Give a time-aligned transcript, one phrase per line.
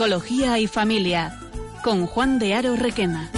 [0.00, 1.38] Psicología y Familia,
[1.84, 3.30] con Juan de Aro Requena.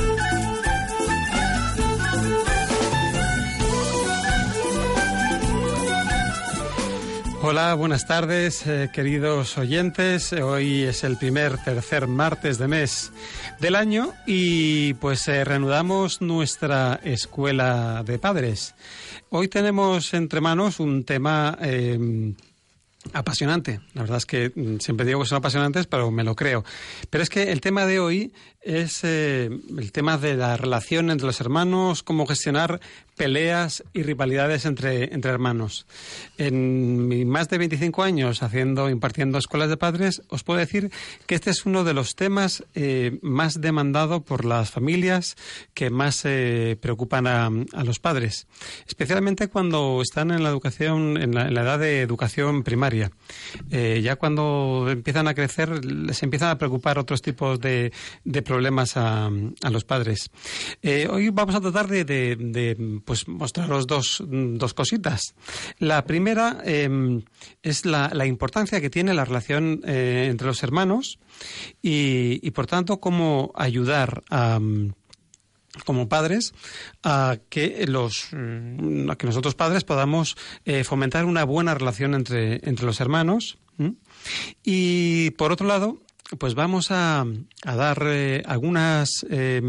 [7.42, 10.32] Hola, buenas tardes, eh, queridos oyentes.
[10.34, 13.10] Hoy es el primer tercer martes de mes
[13.58, 18.76] del año y pues eh, reanudamos nuestra escuela de padres.
[19.30, 21.98] Hoy tenemos entre manos un tema eh,
[23.12, 23.80] apasionante.
[23.94, 26.64] La verdad es que mm, siempre digo que son apasionantes, pero me lo creo.
[27.10, 31.26] Pero es que el tema de hoy es eh, el tema de la relación entre
[31.26, 32.80] los hermanos, cómo gestionar
[33.16, 35.86] peleas y rivalidades entre, entre hermanos.
[36.38, 40.90] En más de 25 años haciendo, impartiendo escuelas de padres, os puedo decir
[41.26, 45.36] que este es uno de los temas eh, más demandado por las familias
[45.74, 48.46] que más eh, preocupan a, a, los padres,
[48.86, 53.10] especialmente cuando están en la educación, en la, edad de educación primaria.
[53.70, 57.92] Eh, ya cuando empiezan a crecer, les empiezan a preocupar otros tipos de,
[58.24, 60.30] de problemas a, a, los padres.
[61.10, 62.02] Hoy vamos a tratar de
[63.04, 65.34] pues mostraros dos, dos cositas.
[65.78, 67.22] La primera eh,
[67.62, 71.18] es la, la, importancia que tiene la relación eh, entre los hermanos
[71.82, 74.60] y, por tanto, cómo ayudar a
[75.86, 76.52] como padres
[77.02, 82.84] a que los a que nosotros padres podamos eh, fomentar una buena relación entre, entre
[82.84, 83.56] los hermanos
[84.62, 86.02] y por otro lado
[86.38, 87.24] pues vamos a,
[87.64, 89.60] a dar eh, algunas eh,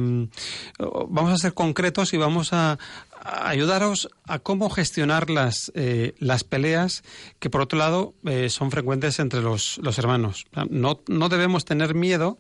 [1.10, 2.78] vamos a ser concretos y vamos a
[3.24, 7.04] ayudaros a cómo gestionar las, eh, las peleas
[7.40, 11.96] que por otro lado eh, son frecuentes entre los, los hermanos no, no debemos tener
[11.96, 12.40] miedo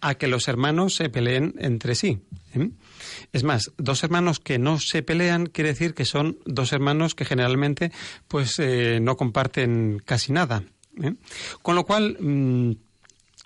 [0.00, 2.18] a que los hermanos se peleen entre sí.
[2.54, 2.70] ¿eh?
[3.32, 7.24] Es más, dos hermanos que no se pelean quiere decir que son dos hermanos que
[7.24, 7.92] generalmente
[8.26, 8.60] pues
[9.00, 10.64] no comparten casi nada.
[11.62, 12.16] Con lo cual.
[12.18, 12.72] Mmm,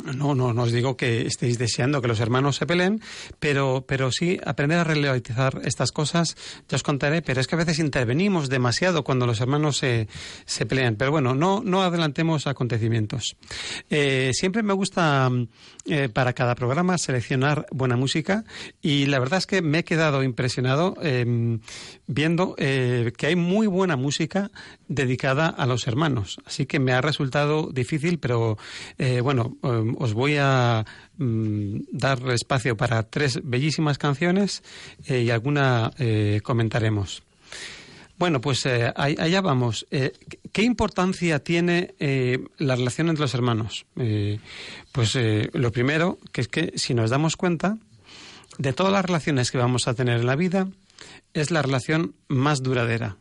[0.04, 3.00] no, no, no os digo que estéis deseando que los hermanos se peleen,
[3.38, 6.36] pero, pero sí aprender a relativizar estas cosas,
[6.68, 10.08] ya os contaré, pero es que a veces intervenimos demasiado cuando los hermanos se,
[10.44, 10.96] se pelean.
[10.96, 13.36] Pero bueno, no, no adelantemos acontecimientos.
[13.88, 15.30] Eh, siempre me gusta
[15.88, 18.44] eh, para cada programa seleccionar buena música
[18.82, 21.58] y la verdad es que me he quedado impresionado eh,
[22.06, 24.50] viendo eh, que hay muy buena música
[24.88, 26.38] dedicada a los hermanos.
[26.44, 28.58] Así que me ha resultado difícil, pero
[28.98, 30.84] eh, bueno, eh, os voy a
[31.18, 34.62] mm, dar espacio para tres bellísimas canciones
[35.06, 37.25] eh, y alguna eh, comentaremos.
[38.18, 39.86] Bueno, pues eh, allá vamos.
[39.90, 40.12] Eh,
[40.52, 43.84] ¿Qué importancia tiene eh, la relación entre los hermanos?
[43.96, 44.38] Eh,
[44.92, 47.76] pues eh, lo primero, que es que si nos damos cuenta,
[48.56, 50.68] de todas las relaciones que vamos a tener en la vida,
[51.34, 53.16] es la relación más duradera.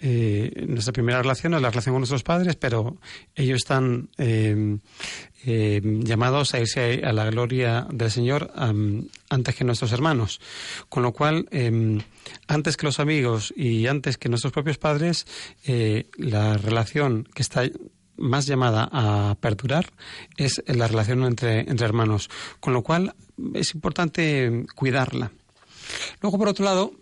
[0.00, 2.98] Nuestra primera relación es la relación con nuestros padres, pero
[3.34, 4.10] ellos están
[5.42, 10.42] llamados a irse a la gloria del Señor antes que nuestros hermanos.
[10.90, 12.02] Con lo cual, eh,
[12.46, 15.26] antes que los amigos y antes que nuestros propios padres,
[15.66, 17.64] eh, la relación que está
[18.16, 19.92] más llamada a perdurar
[20.36, 22.30] es la relación entre, entre hermanos.
[22.60, 23.14] Con lo cual,
[23.54, 25.32] es importante cuidarla.
[26.20, 26.92] Luego, por otro lado,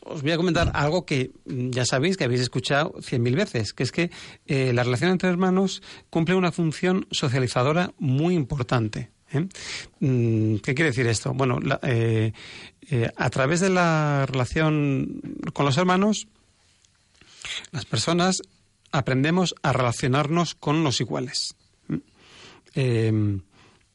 [0.00, 3.82] os voy a comentar algo que ya sabéis que habéis escuchado cien mil veces, que
[3.82, 4.10] es que
[4.46, 9.10] eh, la relación entre hermanos cumple una función socializadora muy importante.
[9.32, 9.46] ¿eh?
[10.00, 11.34] ¿Qué quiere decir esto?
[11.34, 12.32] Bueno, la, eh,
[12.90, 15.20] eh, a través de la relación
[15.52, 16.26] con los hermanos,
[17.70, 18.42] las personas
[18.92, 21.54] aprendemos a relacionarnos con los iguales.
[22.74, 23.40] Eh,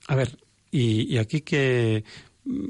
[0.07, 0.37] a ver,
[0.69, 2.03] y, aquí que,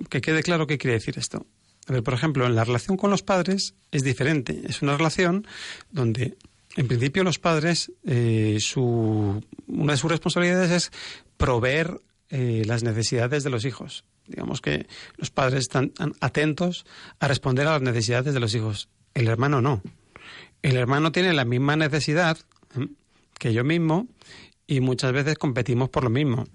[0.09, 1.45] que quede claro qué quiere decir esto.
[1.87, 4.61] A ver, por ejemplo, en la relación con los padres es diferente.
[4.65, 5.45] Es una relación
[5.91, 6.37] donde,
[6.77, 10.91] en principio, los padres, eh, su, una de sus responsabilidades es
[11.37, 11.99] proveer
[12.29, 14.05] las necesidades de los hijos.
[14.27, 14.87] Digamos que
[15.17, 15.91] los padres están
[16.21, 16.85] atentos
[17.19, 18.89] a responder a las necesidades de los hijos.
[19.13, 19.81] El hermano no.
[20.61, 22.37] El hermano tiene la misma necesidad
[22.77, 22.87] ¿eh?
[23.37, 24.07] que yo mismo
[24.65, 26.45] y muchas veces competimos por lo mismo.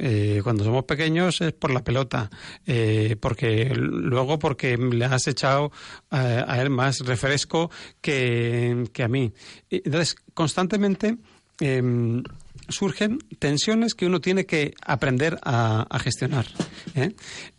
[0.00, 2.30] Eh, cuando somos pequeños es por la pelota,
[2.66, 5.72] eh, porque luego porque le has echado
[6.10, 6.20] a,
[6.52, 7.68] a él más refresco
[8.00, 9.32] que, que, a mí.
[9.70, 11.18] Entonces, constantemente
[11.60, 12.22] eh,
[12.68, 16.46] surgen tensiones que uno tiene que aprender a, gestionar.
[16.94, 17.12] ¿eh?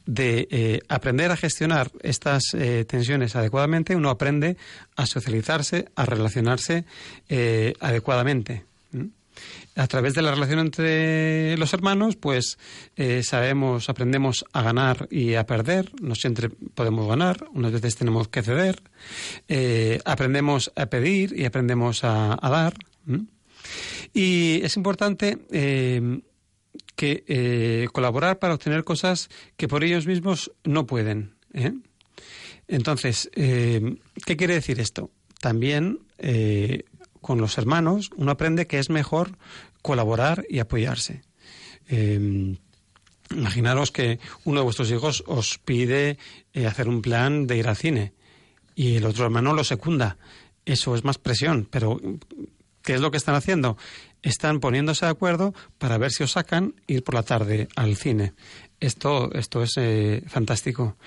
[0.05, 4.57] De eh, aprender a gestionar estas eh, tensiones adecuadamente, uno aprende
[4.95, 6.85] a socializarse, a relacionarse
[7.79, 8.63] adecuadamente.
[9.75, 12.57] a través de la relación entre los hermanos, pues
[13.21, 15.91] sabemos, aprendemos a ganar y a perder.
[16.01, 18.81] No siempre podemos ganar, unas veces tenemos que ceder.
[20.03, 22.73] Aprendemos a pedir y aprendemos a, dar.
[24.13, 26.21] Y es importante eh,
[26.99, 31.33] que eh, colaborar para obtener cosas que por ellos mismos no pueden.
[31.53, 31.71] ¿eh?
[32.67, 33.95] Entonces, eh,
[34.25, 35.09] ¿qué quiere decir esto?
[35.39, 35.99] También
[37.21, 39.37] con los hermanos uno aprende que es mejor
[39.81, 41.23] colaborar y apoyarse.
[43.31, 46.17] imaginaros que uno de vuestros hijos os pide
[46.67, 48.11] hacer un plan de ir al cine
[48.75, 50.17] y el otro hermano lo secunda.
[50.65, 52.01] Eso es más presión, pero
[52.89, 53.77] ¿qué es lo que están haciendo?
[54.23, 58.33] Están poniéndose de acuerdo para ver si os sacan ir por la tarde al cine.
[58.79, 60.97] Esto, esto es eh, fantástico.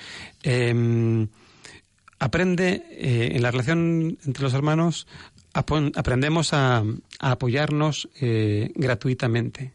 [0.45, 1.27] Em,
[2.21, 5.09] aprende eh, en la relación entre los hermanos,
[5.55, 6.85] aprendemos a,
[7.19, 9.73] apoyarnos eh, gratuitamente.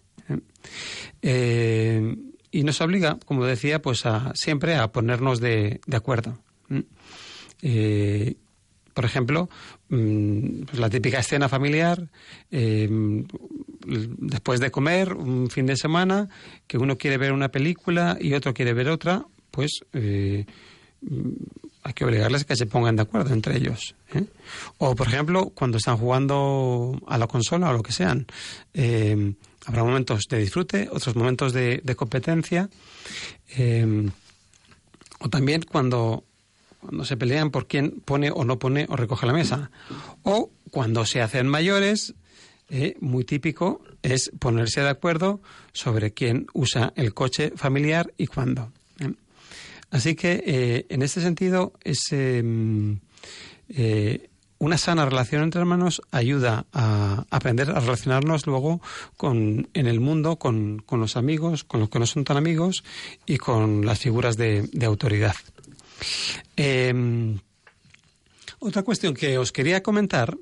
[1.21, 6.39] y nos obliga, como decía, pues a siempre a ponernos de, acuerdo.
[8.97, 9.47] Por ejemplo,
[9.89, 12.09] mm, pues la típica escena familiar,
[12.49, 12.89] eh,
[13.85, 16.29] después de comer, un fin de semana,
[16.65, 20.47] que uno quiere ver una película y otro quiere ver otra, pues eh,
[21.83, 23.93] hay que obligarles a que se pongan de acuerdo entre ellos.
[24.79, 28.25] O, por ejemplo, cuando están jugando a la consola o lo que sean,
[29.67, 32.67] habrá momentos de disfrute, otros momentos de competencia.
[35.19, 36.23] o también cuando
[36.79, 39.71] cuando se pelean por quién pone o no pone o recoge la mesa.
[40.23, 42.15] O cuando se hacen mayores,
[42.69, 45.41] eh, muy típico es ponerse de acuerdo
[45.73, 48.71] sobre quién usa el coche familiar y cuándo.
[48.99, 49.13] ¿eh?
[49.89, 52.99] Así que, eh, en este sentido, es, em,
[54.59, 58.81] una sana relación entre hermanos ayuda a aprender a relacionarnos luego
[59.15, 62.83] con, en el mundo con, con los amigos, con los que no son tan amigos
[63.25, 65.35] y con las figuras de autoridad.
[66.55, 67.39] Em,
[68.59, 70.37] otra cuestión que os quería comentar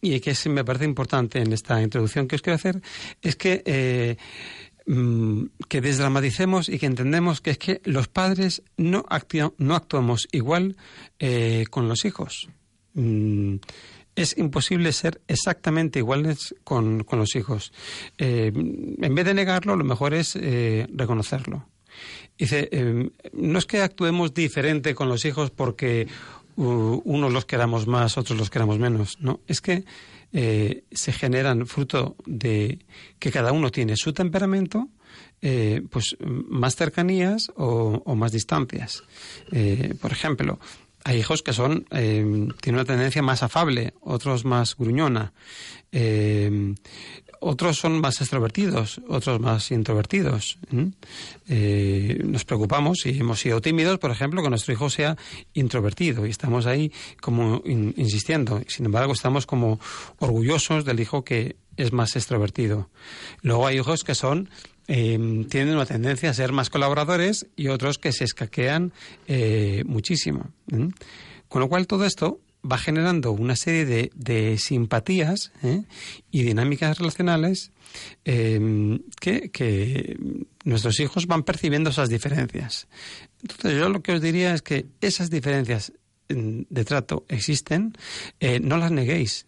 [0.00, 2.80] y que me parece importante en esta introducción que os quiero hacer
[3.22, 4.16] es que eh,
[4.86, 9.04] mm, que desdramaticemos y que entendemos que es que los padres no,
[9.58, 10.76] no actuamos igual
[11.18, 12.48] eh, con los hijos.
[12.94, 13.56] Mm,
[14.16, 17.72] es imposible ser exactamente iguales con, los hijos.
[18.18, 20.34] Eh, en vez de negarlo, lo mejor es
[20.92, 21.69] reconocerlo.
[22.40, 26.08] Dice, em, no es que actuemos diferente con los hijos porque
[26.56, 29.84] unos los queramos más, otros los queramos menos, no, es que
[30.32, 32.78] eh, se generan fruto de
[33.18, 34.88] que cada uno tiene su temperamento,
[35.42, 39.02] eh, pues más cercanías o, más distancias.
[39.52, 40.58] Eh, por ejemplo,
[41.04, 45.34] hay hijos que son em, tienen una tendencia más afable, otros más gruñona.
[47.40, 50.58] Otros son más extrovertidos, otros más introvertidos.
[51.48, 55.16] Eh, nos preocupamos y hemos sido tímidos, por ejemplo, que nuestro hijo sea
[55.54, 58.60] introvertido y estamos ahí como insistiendo.
[58.68, 59.80] Sin embargo, estamos como
[60.18, 62.90] orgullosos del hijo que es más extrovertido.
[63.40, 64.50] Luego hay hijos que son
[64.86, 68.92] em, tienen una tendencia a ser más colaboradores y otros que se escaquean
[69.26, 70.50] eh, muchísimo.
[71.48, 75.82] Con lo cual todo esto va generando una serie de, simpatías ¿eh?
[76.30, 77.72] y dinámicas relacionales
[78.24, 80.18] em, que,
[80.64, 82.86] nuestros hijos van percibiendo esas diferencias.
[83.42, 85.92] Entonces yo lo que os diría es que esas diferencias
[86.28, 87.94] mm, de trato existen,
[88.40, 89.46] eh, no las neguéis.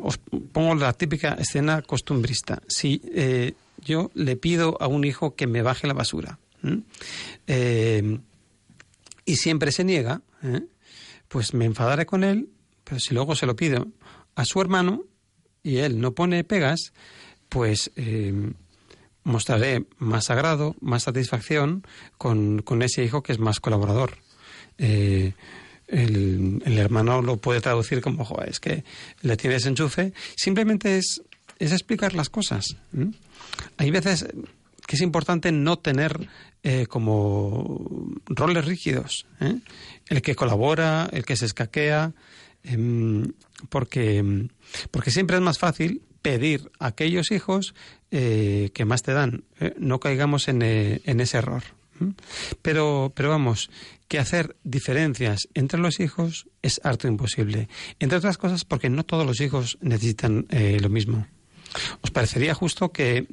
[0.00, 0.18] Os
[0.52, 2.62] pongo la típica escena costumbrista.
[2.68, 6.38] Si eh, yo le pido a un hijo que me baje la basura
[9.28, 10.22] y siempre se niega,
[11.28, 12.48] pues me enfadaré con él,
[12.84, 13.86] pero si luego se lo pido
[14.34, 15.04] a su hermano
[15.62, 16.92] y él no pone pegas,
[17.48, 18.52] pues eh,
[19.24, 24.18] mostraré más agrado, más satisfacción con, ese hijo que es más colaborador.
[24.78, 25.34] Eh,
[25.88, 28.84] el, hermano lo puede traducir como, es que
[29.22, 30.12] le tienes enchufe.
[30.36, 31.22] Simplemente es,
[31.58, 32.76] es explicar las cosas.
[33.76, 34.26] Hay veces
[34.88, 36.30] que es importante no tener
[36.62, 39.26] eh, como roles rígidos.
[39.38, 39.58] ¿eh?
[40.06, 42.14] El que colabora, el que se escaquea,
[42.64, 43.34] em,
[43.68, 44.48] porque,
[44.90, 47.74] porque siempre es más fácil pedir a aquellos hijos
[48.10, 49.44] eh, que más te dan.
[49.78, 51.64] No caigamos en, en ese error.
[52.62, 53.68] Pero, pero vamos,
[54.08, 57.68] que hacer diferencias entre los hijos es harto imposible.
[57.98, 61.26] Entre otras cosas porque no todos los hijos necesitan lo mismo.
[62.02, 63.26] ¿Os parecería justo que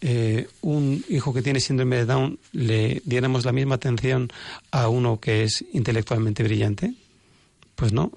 [0.00, 4.30] eh, un hijo que tiene síndrome de Down le diéramos la misma atención
[4.70, 6.94] a uno que es intelectualmente brillante?
[7.74, 8.12] Pues no.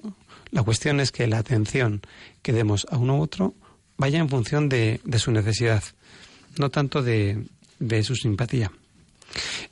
[0.50, 2.02] La cuestión es que la atención
[2.42, 3.54] que demos a uno u otro
[3.96, 5.82] vaya en función de, su necesidad,
[6.58, 7.46] no tanto de,
[8.02, 8.70] su simpatía.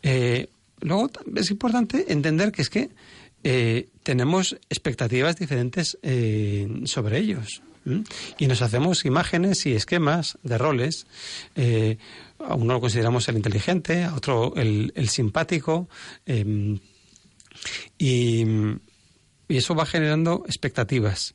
[0.02, 0.48] Eh,
[0.80, 2.90] luego es importante entender que es que
[3.42, 5.98] eh, tenemos expectativas diferentes
[6.84, 7.62] sobre ellos.
[8.38, 11.06] Y nos hacemos imágenes y esquemas de roles.
[11.54, 11.98] Eh,
[12.38, 15.88] a uno lo consideramos el inteligente, a otro el, simpático.
[16.26, 16.78] Em,
[17.98, 18.44] y,
[19.48, 21.34] eso va generando expectativas.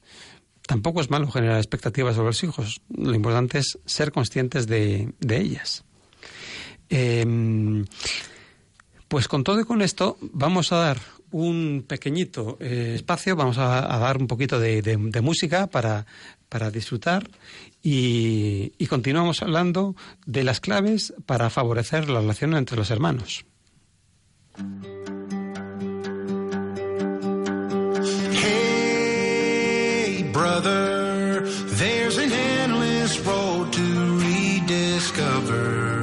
[0.65, 2.81] Tampoco es malo generar expectativas sobre los hijos.
[2.89, 5.83] Lo importante es ser conscientes de, ellas.
[6.89, 7.85] Em,
[9.09, 10.97] pues con todo y con esto vamos a dar
[11.31, 16.05] un pequeñito eh, espacio, vamos a, dar un poquito de, música para,
[16.49, 17.29] para disfrutar
[17.81, 23.45] y, y, continuamos hablando de las claves para favorecer la relación entre los hermanos.
[28.31, 31.41] Hey, brother,
[31.77, 35.94] there's an endless road to rediscover.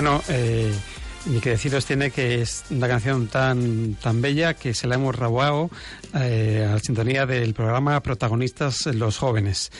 [0.00, 0.72] Bueno, eh,
[1.26, 5.14] ni que deciros tiene que es una canción tan, tan bella que se la hemos
[5.14, 5.68] robado
[6.14, 9.70] eh, a la sintonía del programa Protagonistas los Jóvenes.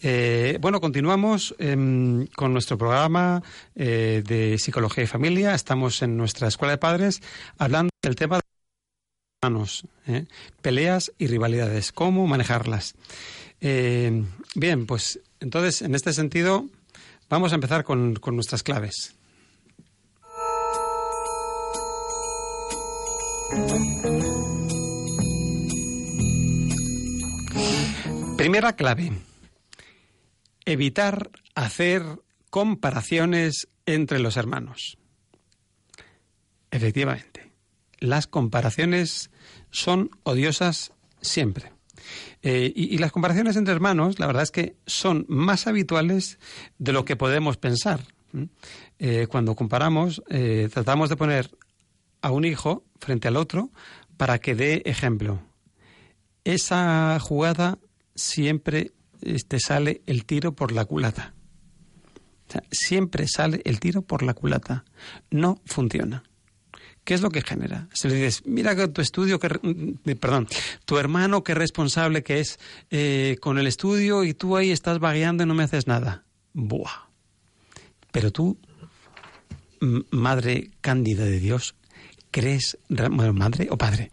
[0.00, 3.42] Eh, bueno, continuamos em, con nuestro programa
[3.74, 5.54] eh, de Psicología y Familia.
[5.54, 7.20] Estamos en nuestra Escuela de Padres
[7.58, 8.42] hablando del tema de
[9.42, 9.84] hermanos,
[10.62, 12.94] peleas y rivalidades, cómo manejarlas.
[13.60, 16.64] bien, pues entonces, en este sentido,
[17.28, 19.15] vamos a empezar con nuestras claves.
[28.36, 29.12] Primera clave.
[30.64, 32.02] Evitar hacer
[32.50, 34.98] comparaciones entre los hermanos.
[36.70, 37.52] Efectivamente,
[37.98, 39.30] las comparaciones
[39.70, 41.72] son odiosas siempre.
[42.42, 46.38] Eh, y, las comparaciones entre hermanos, la verdad es que son más habituales
[46.78, 48.00] de lo que podemos pensar.
[48.98, 51.50] Eh, cuando comparamos, eh, tratamos de poner
[52.26, 53.70] a un hijo frente al otro
[54.16, 55.40] para que dé ejemplo.
[56.44, 57.78] Esa jugada
[58.14, 58.92] siempre
[59.22, 61.34] este, sale el tiro por la culata.
[62.70, 64.84] siempre sale el tiro por la culata.
[65.30, 66.22] No funciona.
[67.04, 67.88] ¿Qué es lo que genera?
[67.92, 70.48] Se le dices, mira tu estudio, que, mm, perdón,
[70.84, 72.58] tu hermano qué responsable que es
[72.90, 76.24] eh, con el estudio y tú ahí estás vagueando y no me haces nada.
[76.52, 77.06] Buah.
[78.10, 78.58] Pero tú,
[80.10, 81.76] madre cándida de Dios,
[82.30, 84.10] ¿Crees, madre o padre,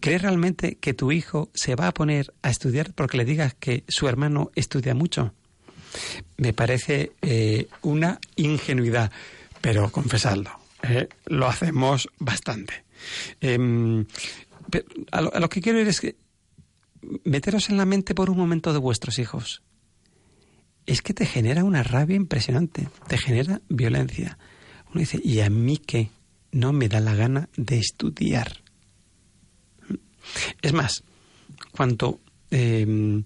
[0.00, 3.84] crees realmente que tu hijo se va a poner a estudiar porque le digas que
[3.86, 5.34] su hermano estudia mucho?
[6.36, 9.12] Me parece eh, una ingenuidad,
[9.60, 10.50] pero confesadlo,
[10.82, 12.84] eh, lo hacemos bastante.
[13.40, 14.04] Em,
[15.10, 16.16] a, lo, que quiero ir es que
[17.24, 19.62] meteros en la mente por un momento de vuestros hijos.
[20.86, 24.38] Es que te genera una rabia impresionante, te genera violencia.
[24.90, 26.10] Uno dice, ¿y a mí qué?
[26.52, 28.62] No me da la gana de estudiar.
[30.62, 31.02] Es más,
[31.72, 33.24] cuanto, em,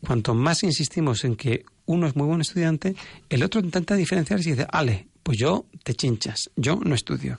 [0.00, 2.94] cuanto más insistimos en que uno es muy buen estudiante,
[3.28, 7.38] el otro intenta diferenciarse y dice, ale, pues yo te chinchas, yo no estudio.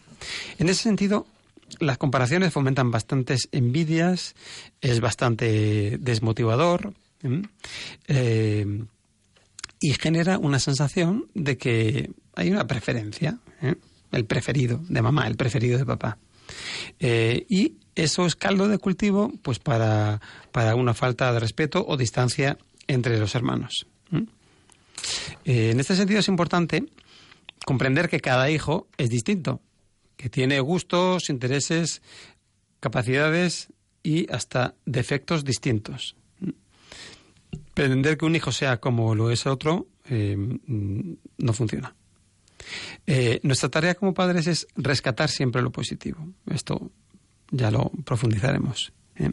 [0.58, 1.28] En ese sentido,
[1.80, 4.36] las comparaciones fomentan bastantes envidias,
[4.82, 6.94] es bastante desmotivador
[8.08, 8.84] eh,
[9.80, 13.40] y genera una sensación de que hay una preferencia.
[13.62, 13.76] ¿eh?
[14.12, 16.18] El preferido de mamá, el preferido de papá.
[17.00, 20.22] Eh, y eso es caldo de cultivo pues para,
[20.52, 23.88] para una falta de respeto o distancia entre los hermanos.
[25.46, 26.86] Eh, en este sentido es importante
[27.66, 29.62] comprender que cada hijo es distinto,
[30.16, 32.02] que tiene gustos, intereses,
[32.80, 33.70] capacidades
[34.04, 36.16] y hasta defectos distintos.
[37.74, 40.36] Pretender que un hijo sea como lo es otro eh,
[40.68, 41.96] no funciona.
[43.08, 46.28] Eh, nuestra tarea como padres es rescatar siempre lo positivo.
[46.52, 46.92] Esto
[47.50, 48.94] ya lo profundizaremos.
[49.16, 49.32] ¿eh?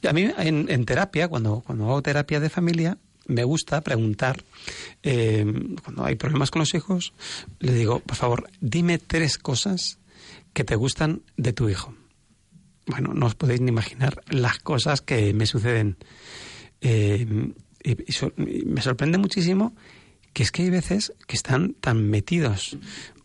[0.00, 4.44] Y a mí en, terapia, cuando, cuando hago terapia de familia, me gusta preguntar,
[5.02, 7.14] cuando hay problemas con los hijos,
[7.58, 9.98] le digo, por favor, dime tres cosas
[10.54, 11.94] que te gustan de tu hijo.
[12.86, 15.96] Bueno, no os podéis ni imaginar las cosas que me suceden.
[16.80, 17.52] Eh,
[17.82, 17.96] y,
[18.64, 19.74] me sorprende muchísimo
[20.32, 22.76] que es que hay veces que están tan metidos,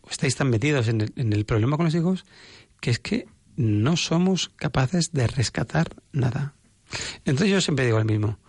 [0.10, 2.26] estáis tan metidos en el, problema con los hijos,
[2.82, 6.54] que es que no somos capaces de rescatar nada.
[7.26, 8.40] Entonces yo siempre digo lo mismo.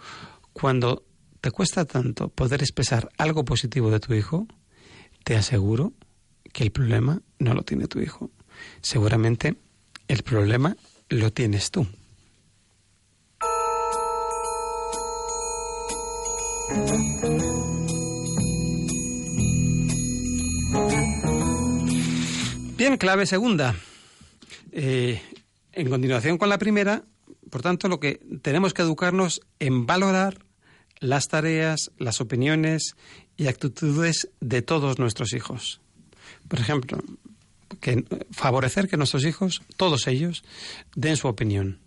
[0.52, 1.04] Cuando
[1.40, 4.46] te cuesta tanto poder expresar algo positivo de tu hijo,
[5.24, 5.92] te aseguro
[6.52, 8.30] que el problema no lo tiene tu hijo
[8.80, 9.56] seguramente
[10.08, 10.76] el problema
[11.08, 11.86] lo tienes tú.
[22.80, 23.76] Bien, clave segunda.
[24.72, 25.20] Eh,
[25.74, 27.04] en continuación con la primera,
[27.50, 30.46] por tanto, lo que tenemos que educarnos en valorar
[30.98, 32.96] las tareas, las opiniones
[33.36, 35.82] y actitudes de todos nuestros hijos.
[36.48, 37.02] Por ejemplo,
[37.82, 40.42] que favorecer que nuestros hijos, todos ellos,
[40.96, 41.80] den su opinión,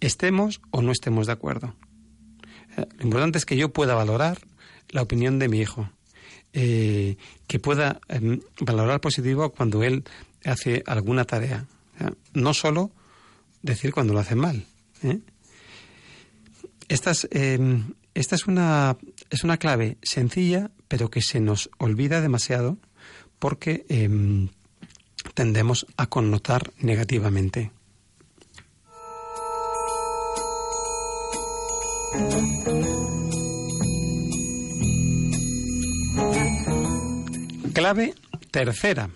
[0.00, 1.74] estemos o no estemos de acuerdo.
[2.76, 4.42] Eh, lo importante es que yo pueda valorar
[4.90, 5.88] la opinión de mi hijo,
[6.52, 10.04] eh, que pueda em, valorar positivo cuando él
[10.44, 11.66] hace alguna tarea,
[12.34, 12.90] no solo
[13.62, 14.66] decir cuando lo hace mal.
[15.02, 15.20] ¿eh?
[16.88, 18.96] Esta, es, em, esta es, una,
[19.30, 22.78] es una clave sencilla, pero que se nos olvida demasiado
[23.38, 24.48] porque em,
[25.34, 27.70] tendemos a connotar negativamente.
[37.72, 38.14] Clave
[38.50, 39.08] tercera,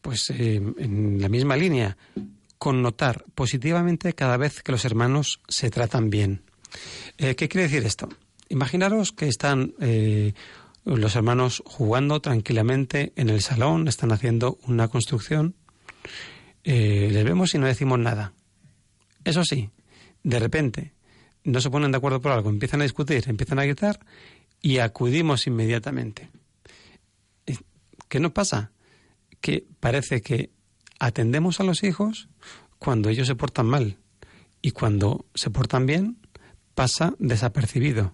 [0.00, 1.98] pues eh, en la misma línea,
[2.56, 6.42] connotar positivamente cada vez que los hermanos se tratan bien.
[7.18, 8.08] Eh, ¿Qué quiere decir esto?
[8.48, 10.32] Imaginaros que están eh,
[10.84, 15.54] los hermanos jugando tranquilamente en el salón, están haciendo una construcción,
[16.64, 18.32] les vemos y no decimos nada.
[19.24, 19.68] Eso sí,
[20.22, 20.92] de repente
[21.44, 24.00] no se ponen de acuerdo por algo, empiezan a discutir, empiezan a gritar
[24.62, 26.30] y acudimos inmediatamente.
[28.10, 28.72] ¿Qué nos pasa?
[29.40, 30.50] Que parece que
[30.98, 32.28] atendemos a los hijos
[32.80, 33.98] cuando ellos se portan mal
[34.60, 36.18] y cuando se portan bien
[36.74, 38.12] pasa desapercibido.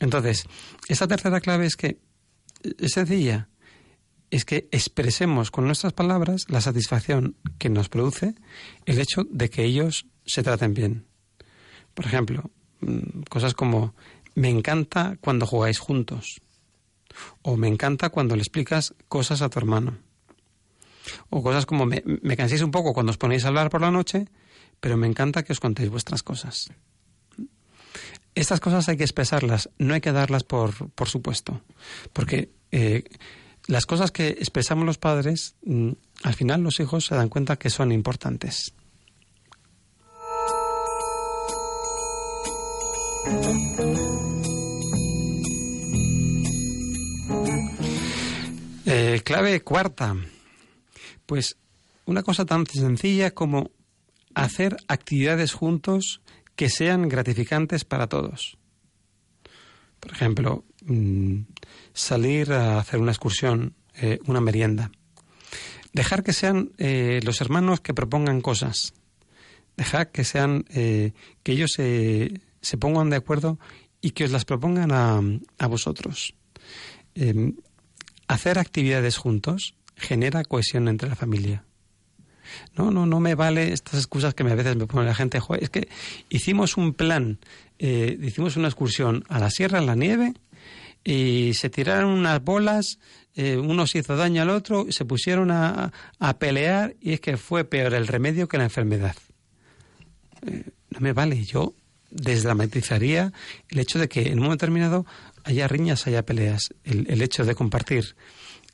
[0.00, 0.46] Entonces,
[0.88, 1.98] esa tercera clave es que
[2.78, 3.50] es sencilla,
[4.30, 8.34] es que expresemos con nuestras palabras la satisfacción que nos produce
[8.86, 11.04] el hecho de que ellos se traten bien.
[11.92, 13.94] Por ejemplo, mm, cosas como
[14.34, 16.40] me encanta cuando jugáis juntos
[17.42, 19.98] o me encanta cuando le explicas cosas a tu hermano.
[21.30, 22.02] O cosas como me,
[22.36, 24.28] canséis un poco cuando os ponéis a hablar por la noche,
[24.80, 26.70] pero me encanta que os contéis vuestras cosas.
[28.34, 30.72] Estas cosas hay que expresarlas, no hay que darlas por,
[31.06, 31.60] supuesto,
[32.12, 33.04] porque eh,
[33.66, 35.90] las cosas que expresamos los padres, mm,
[36.22, 38.72] al final los hijos se dan cuenta que son importantes.
[48.94, 50.14] Eh, clave cuarta,
[51.24, 51.56] pues
[52.04, 53.70] una cosa tan sencilla como
[54.34, 56.20] hacer actividades juntos
[56.56, 58.58] que sean gratificantes para todos.
[59.98, 61.38] Por ejemplo, mm,
[61.94, 64.90] salir a hacer una excursión, eh, una merienda.
[65.94, 68.92] Dejar que sean eh, los hermanos que propongan cosas.
[69.74, 71.14] Dejar que sean que
[71.46, 73.58] ellos se, se, pongan de acuerdo
[74.02, 75.22] y que os las propongan a,
[75.56, 76.34] a vosotros.
[78.28, 81.64] Hacer actividades juntos genera cohesión entre la familia.
[82.76, 85.40] No, no, no me vale estas excusas que a veces me pone la gente.
[85.60, 85.88] es que
[86.28, 87.38] hicimos un plan,
[87.78, 90.34] eh, hicimos una excursión a la sierra en la nieve
[91.04, 92.98] y se tiraron unas bolas,
[93.34, 97.36] eh, uno se hizo daño al otro, se pusieron a, a, pelear y es que
[97.36, 99.16] fue peor el remedio que la enfermedad.
[100.46, 101.74] Eh, no me vale, yo
[102.10, 103.32] desdramatizaría
[103.70, 105.06] el hecho de que en un momento determinado
[105.44, 106.74] haya riñas, haya peleas.
[106.84, 108.14] El, hecho de compartir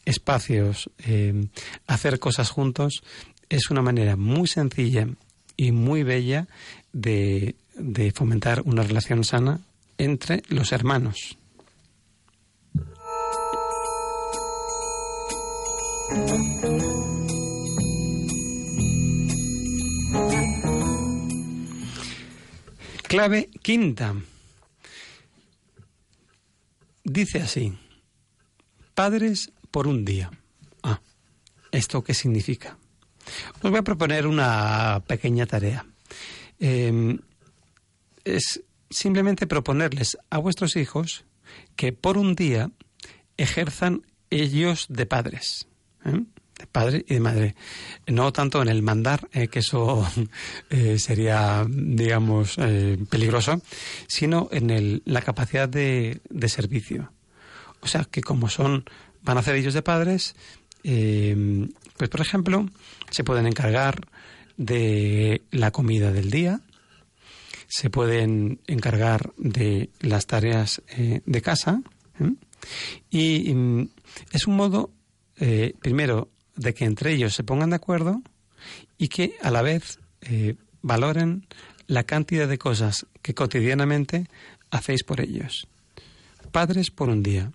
[0.05, 1.49] espacios, eh,
[1.87, 3.03] hacer cosas juntos,
[3.49, 5.09] es una manera muy sencilla
[5.57, 6.47] y muy bella
[6.93, 9.61] de, de fomentar una relación sana
[9.99, 11.39] entre los hermanos.
[23.09, 24.15] Clave quinta.
[27.09, 27.73] Dice así,
[28.95, 30.31] padres por un día.
[30.83, 31.01] Ah,
[31.73, 32.77] ¿esto qué significa?
[33.63, 35.87] Os voy a proponer una pequeña tarea.
[36.61, 37.19] Em,
[38.25, 41.25] es simplemente proponerles a vuestros hijos
[41.77, 42.71] que por un día
[43.39, 45.67] ejerzan ellos de padres.
[46.05, 46.25] ¿eh?
[46.73, 47.55] Padre y de madre.
[48.07, 50.07] No tanto en el mandar, eh, que eso
[50.71, 53.61] eh, sería, digamos, eh, peligroso,
[54.07, 57.13] sino en el, la capacidad de, de, servicio.
[57.81, 58.85] O sea, que como son,
[59.23, 60.35] van a ser ellos de padres,
[60.83, 62.67] pues por ejemplo,
[63.11, 64.09] se pueden encargar
[64.57, 66.61] de la comida del día,
[67.67, 71.83] se pueden encargar de las tareas de casa,
[73.11, 73.89] y, mm,
[74.33, 74.91] es un modo,
[75.81, 78.23] primero, de que entre ellos se pongan de acuerdo
[78.99, 81.47] y que a la vez eh, valoren
[81.87, 84.27] la cantidad de cosas que cotidianamente
[84.71, 85.69] hacéis por ellos.
[86.53, 87.53] Padres por un día.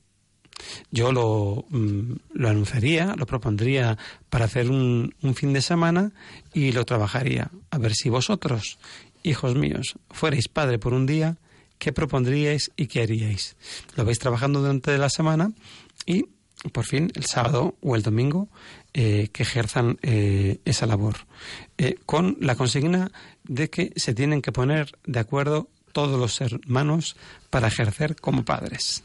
[0.91, 3.97] Yo lo, mm, lo anunciaría, lo propondría
[4.29, 6.11] para hacer un, un fin de semana
[6.53, 7.51] y lo trabajaría.
[7.69, 8.77] A ver si vosotros,
[9.23, 11.37] hijos míos, fuerais padre por un día,
[11.79, 13.57] ¿qué propondríais y qué haríais?
[13.95, 15.51] Lo vais trabajando durante la semana
[16.05, 16.25] y
[16.71, 18.47] por fin el sábado o el domingo
[18.95, 21.15] eh, que ejerzan eh, esa labor,
[21.79, 23.11] eh, con la consigna
[23.43, 27.15] de que se tienen que poner de acuerdo todos los hermanos
[27.49, 29.03] para ejercer como padres.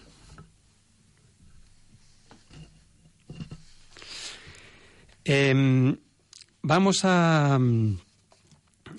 [5.24, 5.96] Em,
[6.60, 7.58] vamos a.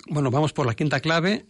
[0.08, 1.46] Bueno, vamos por la quinta clave.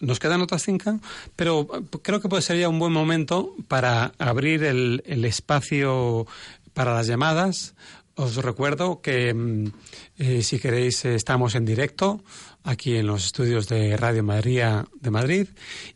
[0.00, 1.00] Nos quedan otras cinco,
[1.34, 1.66] pero
[2.02, 6.26] creo que puede ser ya un buen momento para abrir el, el espacio
[6.74, 7.74] para las llamadas.
[8.14, 9.72] Os recuerdo que mm,
[10.18, 12.22] eh, si queréis estamos en directo
[12.62, 15.48] aquí en los estudios de Radio María de Madrid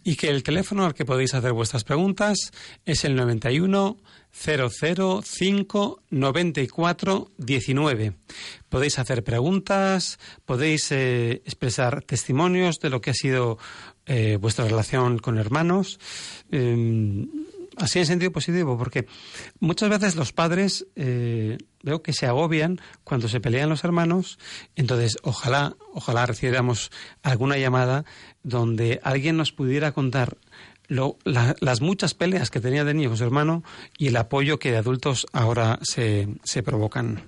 [0.02, 2.52] y que el teléfono al que podéis hacer vuestras preguntas
[2.84, 3.98] es el 91
[4.32, 8.12] 005 94 19.
[8.68, 13.58] Podéis hacer preguntas, podéis eh, expresar testimonios de lo que ha sido
[14.04, 15.98] eh, vuestra relación con hermanos.
[16.50, 17.26] Eh,
[17.76, 19.06] así en sentido positivo, porque
[19.60, 24.38] muchas veces los padres eh, veo que se agobian cuando se pelean los hermanos,
[24.74, 26.90] entonces ojalá, ojalá recibiéramos
[27.22, 28.04] alguna llamada
[28.42, 30.38] donde alguien nos pudiera contar
[30.88, 33.62] lo, la, las muchas peleas que tenía de niño con su hermano
[33.98, 37.22] y el apoyo que de adultos ahora se, se provocan.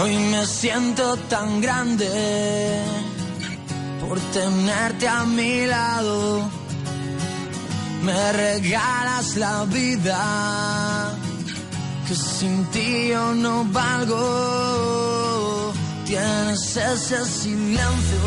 [0.00, 2.08] Hoy me siento tan grande
[4.00, 6.50] por tenerte a mi lado.
[8.02, 11.12] Me regalas la vida,
[12.08, 15.72] que sin ti yo no valgo.
[16.06, 18.18] Tienes ese silencio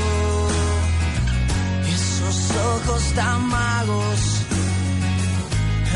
[1.86, 4.20] y esos ojos tan magos,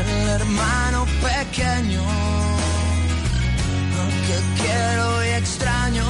[0.00, 2.41] el hermano pequeño
[4.26, 6.04] que quiero y extraño.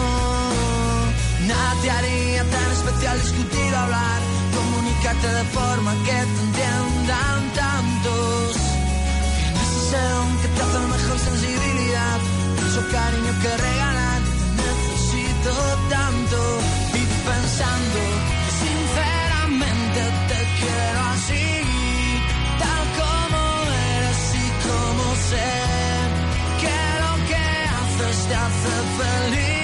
[1.46, 4.20] Nada te haría tan especial discutir, hablar,
[4.55, 8.57] comunicarte de forma que te entiendan tantos.
[9.92, 12.18] Don que te hace mejor sensibilidad,
[12.61, 14.20] mucho cariño que regalar,
[14.57, 15.52] te necesito
[15.90, 16.38] tanto.
[17.00, 17.91] Y pensando
[28.26, 29.62] te hace feliz,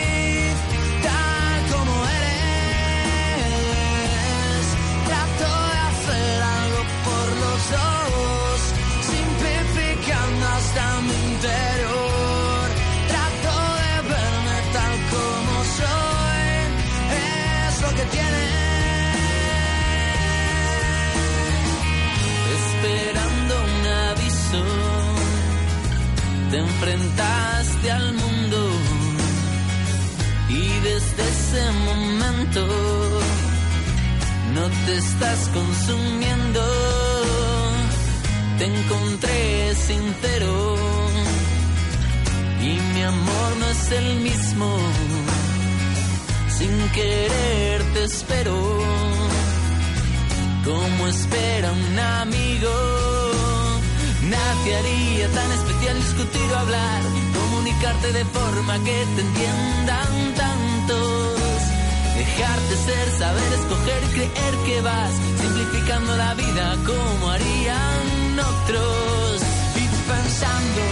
[46.99, 48.57] querer te espero,
[50.65, 52.75] como espera un amigo.
[54.37, 57.01] Nadie haría tan especial discutir o hablar,
[57.39, 61.61] comunicarte de forma que te entiendan tantos.
[62.21, 68.07] Dejarte ser, saber escoger, creer que vas simplificando la vida como harían
[68.53, 69.43] otros.
[69.83, 70.83] Y pensando,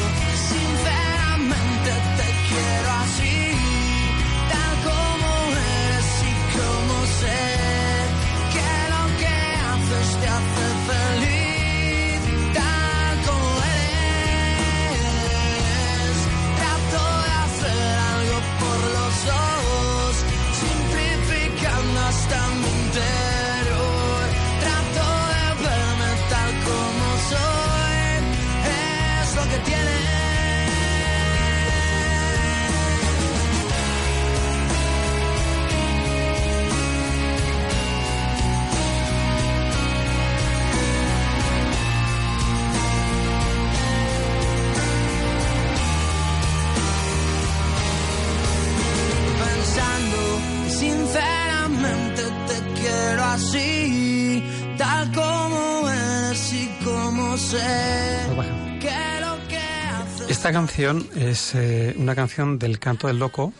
[60.47, 63.53] Esta canción es eh, una canción del Canto del Loco,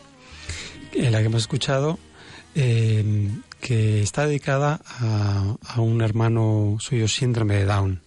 [0.93, 1.99] en la que hemos escuchado,
[2.55, 8.01] eh, que está dedicada a, a un hermano suyo síndrome de Down.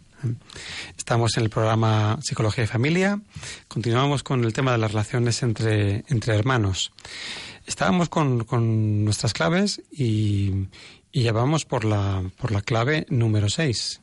[0.96, 3.20] Estamos en el programa Psicología y Familia.
[3.68, 6.90] Continuamos con el tema de las relaciones entre, entre hermanos.
[7.66, 10.68] Estábamos con, con nuestras claves y,
[11.12, 14.00] y ya vamos por la, por la clave número 6.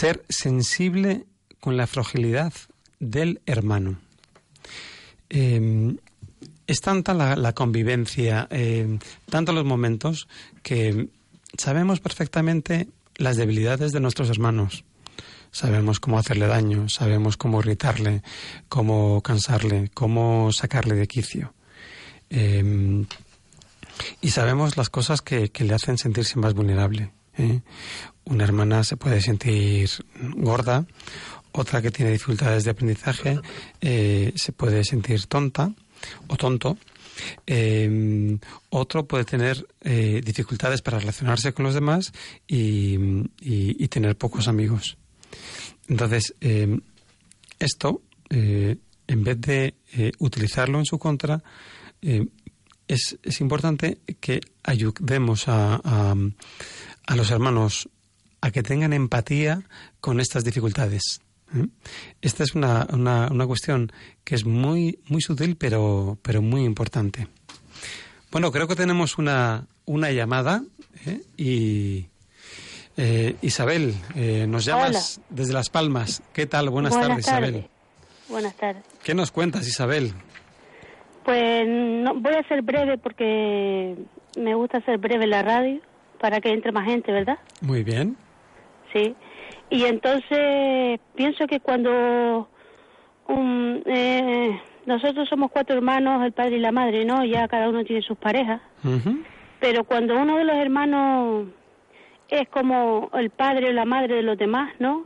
[0.00, 1.26] Ser sensible
[1.60, 2.54] con la fragilidad
[3.00, 4.00] del hermano.
[5.28, 5.94] Eh,
[6.66, 10.26] es tanta la, convivencia, eh, tanto los momentos,
[10.62, 11.10] que
[11.58, 14.84] sabemos perfectamente las debilidades de nuestros hermanos.
[15.50, 18.22] Sabemos cómo hacerle daño, sabemos cómo irritarle,
[18.70, 21.52] cómo cansarle, cómo sacarle de quicio.
[22.30, 23.04] Eh,
[24.22, 27.12] y sabemos las cosas que, que le hacen sentirse más vulnerable.
[27.36, 27.60] ¿eh?
[28.24, 29.90] Una hermana se puede sentir
[30.36, 30.86] gorda,
[31.52, 33.40] otra que tiene dificultades de aprendizaje
[33.80, 35.72] eh, se puede sentir tonta
[36.28, 36.78] o tonto.
[37.46, 38.38] Eh,
[38.70, 42.12] otro puede tener eh, dificultades para relacionarse con los demás
[42.46, 42.96] y,
[43.88, 44.96] tener pocos amigos.
[45.88, 46.34] Entonces,
[47.58, 49.74] esto, en vez de
[50.20, 51.42] utilizarlo en su contra,
[52.00, 56.14] es, es importante que ayudemos a-
[57.06, 57.88] a los hermanos
[58.40, 59.62] a que tengan empatía
[60.00, 61.20] con estas dificultades.
[61.54, 61.66] ¿eh?
[62.22, 63.92] Esta es una, una- una cuestión
[64.24, 67.26] que es muy, muy sutil, pero, pero muy importante.
[68.30, 70.62] Bueno, creo que tenemos una, una llamada
[71.06, 71.20] ¿eh?
[71.36, 72.06] y
[72.96, 76.22] eh, Isabel, eh, nos llamas desde Las Palmas.
[76.32, 76.70] ¿Qué tal?
[76.70, 77.68] Buenas, tardes, Isabel.
[78.28, 78.84] Buenas tardes.
[79.02, 80.12] ¿Qué nos cuentas, Isabel?
[81.24, 83.96] Pues no, voy a ser breve porque
[84.38, 85.80] me gusta ser breve en la radio
[86.20, 87.38] para que entre más gente, ¿verdad?
[87.60, 88.16] Muy bien.
[88.92, 89.14] Sí.
[89.70, 92.48] Y entonces pienso que cuando
[93.28, 97.24] un, eh, nosotros somos cuatro hermanos, el padre y la madre, ¿no?
[97.24, 98.60] Ya cada uno tiene sus parejas.
[99.60, 101.46] Pero cuando uno de los hermanos
[102.28, 105.04] es como el padre o la madre de los demás, ¿no?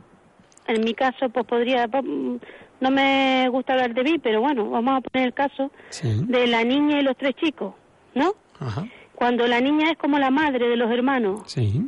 [0.67, 2.39] En mi caso, pues podría, mm,
[2.81, 6.23] no me gusta hablar de mí, pero bueno, vamos a poner el caso Sí.
[6.27, 7.75] de la niña y los tres chicos,
[8.15, 8.33] ¿no?
[8.59, 8.83] Ajá.
[9.13, 11.87] Cuando la niña es como la madre de los hermanos, Sí.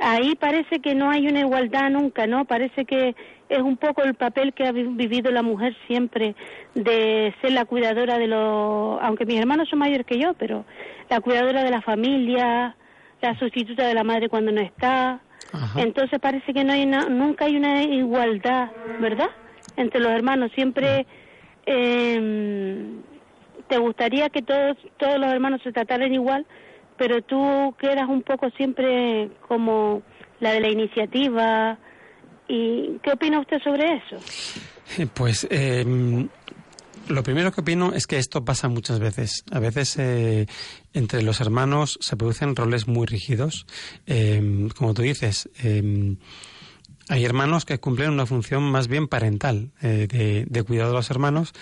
[0.00, 2.44] Ahí parece que no hay una igualdad nunca, ¿no?
[2.44, 3.14] Parece que
[3.48, 6.34] es un poco el papel que ha vi- vivido la mujer siempre
[6.74, 10.64] de ser la cuidadora de los, aunque mis hermanos son mayores que yo, pero
[11.08, 12.76] la cuidadora de la familia,
[13.20, 15.20] la sustituta de la madre cuando no está.
[15.52, 15.80] Ajá.
[15.80, 19.28] Entonces parece que no hay una- nunca hay una igualdad, ¿verdad?
[19.76, 21.06] Entre los hermanos siempre
[21.66, 22.84] eh,
[23.68, 26.46] te gustaría que todos todos los hermanos se trataran igual,
[27.00, 30.02] pero tú quedas un poco siempre como
[30.38, 31.78] la de la iniciativa.
[32.46, 34.16] ¿Y qué opina usted sobre eso?
[34.98, 35.82] Eh, Pues eh,
[37.08, 39.44] lo primero que opino es que esto pasa muchas veces.
[39.50, 40.44] A veces eh,
[40.92, 43.64] entre los hermanos se producen roles muy rígidos.
[44.06, 46.16] Eh, como tú dices, eh,
[47.10, 51.10] hay hermanos que cumplen una función más bien parental, eh, de, de cuidado de los
[51.10, 51.52] hermanos.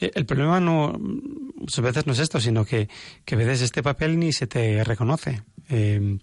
[0.00, 2.88] Eh, el problema no, muchas veces no es esto, sino que,
[3.24, 6.18] que a veces este papel ni se te reconoce, eh,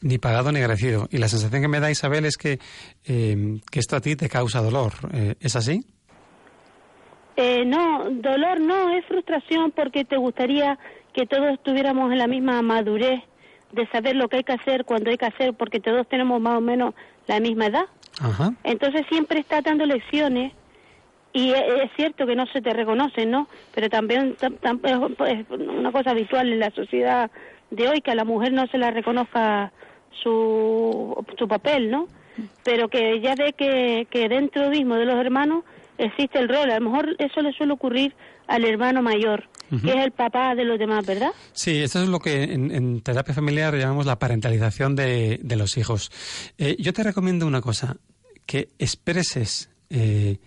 [0.00, 1.08] ni pagado ni agradecido.
[1.12, 2.58] Y la sensación que me da Isabel es que,
[3.04, 4.92] que esto a ti te causa dolor.
[5.38, 5.86] ¿Es así?
[7.36, 10.80] No, dolor no, es frustración porque te gustaría
[11.14, 13.22] que todos estuviéramos en la misma madurez
[13.70, 16.58] de saber lo que hay que hacer cuando hay que hacer, porque todos tenemos más
[16.58, 16.94] o menos
[17.28, 17.84] la misma edad.
[18.20, 18.52] Ajá.
[18.64, 20.52] Entonces siempre está dando lecciones
[21.32, 23.48] y e- es cierto que no se te reconocen, ¿no?
[23.74, 24.80] Pero también tam- tam-
[25.28, 27.30] es es una cosa habitual en la sociedad
[27.70, 29.72] de hoy que a la mujer no se la reconozca
[30.22, 32.08] su, su papel, ¿no?
[32.64, 35.64] Pero que ya ve que, que dentro mismo de los hermanos
[35.98, 36.70] existe el rol.
[36.70, 38.14] A lo mejor eso le suele ocurrir
[38.46, 39.48] al hermano mayor,
[39.82, 41.30] que es el papá de los demás, ¿verdad?
[41.52, 45.76] Sí, esto es lo que en, en terapia familiar llamamos la parentalización de, de los
[45.76, 46.10] hijos.
[46.58, 47.96] Eh, yo te recomiendo una cosa,
[48.46, 50.38] que expreses eh,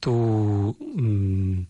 [0.00, 1.60] tu, mm,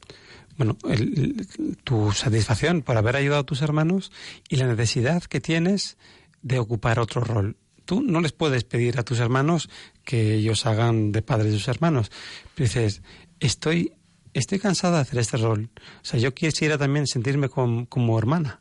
[0.57, 4.11] bueno, el- el- tu satisfacción por haber ayudado a tus hermanos
[4.49, 5.97] y la necesidad que tienes
[6.43, 7.57] de ocupar otro rol.
[7.89, 9.71] Tú no les puedes pedir a tus hermanos
[10.05, 12.11] que ellos hagan de padres de sus hermanos.
[12.55, 13.01] Pero dices,
[13.41, 13.93] estoy,
[14.35, 15.71] estoy cansada de hacer este rol.
[15.75, 18.61] O sea, yo quisiera también sentirme com- como hermana.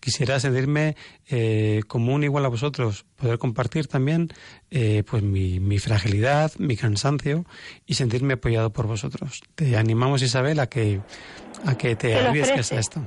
[0.00, 0.94] Quisiera sentirme
[1.28, 4.28] eh, como un igual a vosotros, poder compartir también
[4.70, 7.44] eh, pues mi, mi fragilidad, mi cansancio
[7.86, 9.40] y sentirme apoyado por vosotros.
[9.56, 11.00] Te animamos, Isabel, a que,
[11.66, 13.04] a que te arriesgues a esto.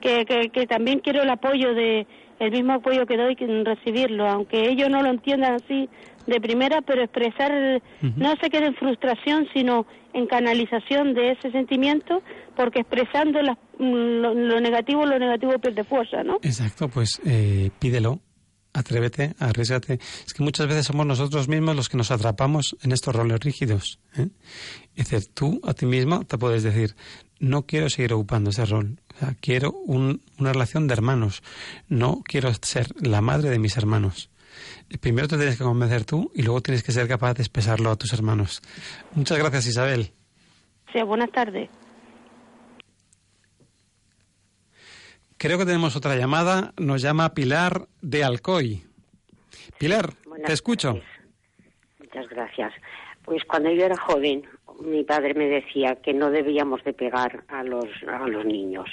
[0.00, 2.08] que, que, que también quiero el apoyo de
[2.38, 5.88] el mismo apoyo que doy en recibirlo aunque ellos no lo entiendan así
[6.26, 7.82] de primera pero expresar
[8.16, 12.22] no se quede en frustración sino en canalización de ese sentimiento
[12.56, 13.40] porque expresando
[13.78, 18.20] mm, lo, lo negativo lo negativo pierde fuerza no Exacto, pues eh, pídelo,
[18.72, 19.98] atrévete, arriesgate.
[20.26, 23.98] Es que muchas veces somos nosotros mismos los que nos atrapamos en estos roles rígidos.
[24.16, 24.28] ¿eh?
[24.94, 26.94] Es decir, tú a ti mismo te puedes decir,
[27.40, 29.00] no quiero seguir ocupando ese rol.
[29.16, 31.42] O sea, quiero un- una relación de hermanos.
[31.88, 34.30] No quiero ser la madre de mis hermanos.
[35.00, 37.96] Primero te tienes que convencer tú y luego tienes que ser capaz de expresarlo a
[37.96, 38.62] tus hermanos.
[39.14, 40.12] Muchas gracias, Isabel.
[40.92, 41.68] sí, buenas tardes
[45.38, 46.72] Creo que tenemos otra llamada.
[46.78, 48.84] Nos llama Pilar de Alcoy.
[49.78, 50.94] Pilar, Buenas te escucho.
[50.94, 51.04] tardes.
[52.00, 52.72] Muchas gracias.
[53.22, 54.44] Pues cuando yo era joven,
[54.80, 58.88] mi padre me decía que no debíamos de pegar a los, a los niños.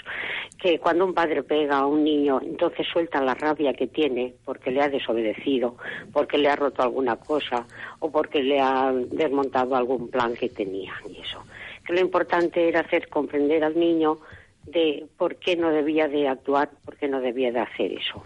[0.58, 4.72] Que cuando un padre pega a un niño, entonces suelta la rabia que tiene porque
[4.72, 5.76] le ha desobedecido,
[6.12, 7.66] porque le ha roto alguna cosa
[8.00, 11.44] o porque le ha desmontado algún plan que tenía y eso.
[11.86, 14.20] Que lo importante era hacer comprender al niño
[14.66, 18.24] de por qué no debía de actuar, por qué no debía de hacer eso.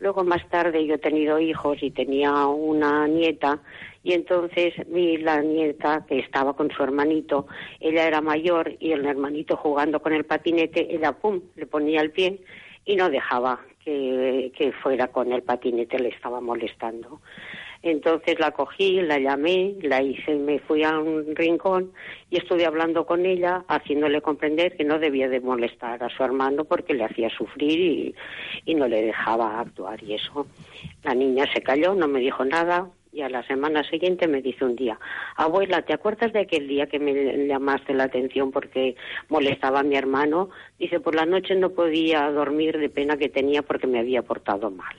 [0.00, 3.60] Luego más tarde yo he tenido hijos y tenía una nieta
[4.04, 7.46] y entonces vi la nieta que estaba con su hermanito,
[7.80, 12.12] ella era mayor y el hermanito jugando con el patinete, ella pum, le ponía el
[12.12, 12.40] pie
[12.84, 17.20] y no dejaba que, que fuera con el patinete, le estaba molestando.
[17.82, 21.92] Entonces la cogí, la llamé, la hice, me fui a un rincón
[22.28, 26.64] y estuve hablando con ella, haciéndole comprender que no debía de molestar a su hermano
[26.64, 28.14] porque le hacía sufrir
[28.66, 30.46] y, no le dejaba actuar y eso.
[31.04, 34.64] La niña se calló, no me dijo nada y a la semana siguiente me dice
[34.64, 34.98] un día,
[35.36, 38.96] abuela, ¿te acuerdas de aquel día que me llamaste la atención porque
[39.28, 40.50] molestaba a mi hermano?
[40.78, 44.70] Dice, por la noche no podía dormir de pena que tenía porque me había portado
[44.70, 44.96] mal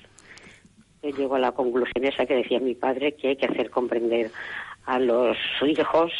[1.03, 4.31] llego a la conclusión esa que decía mi padre, que hay que hacer comprender
[4.85, 6.11] a los hijos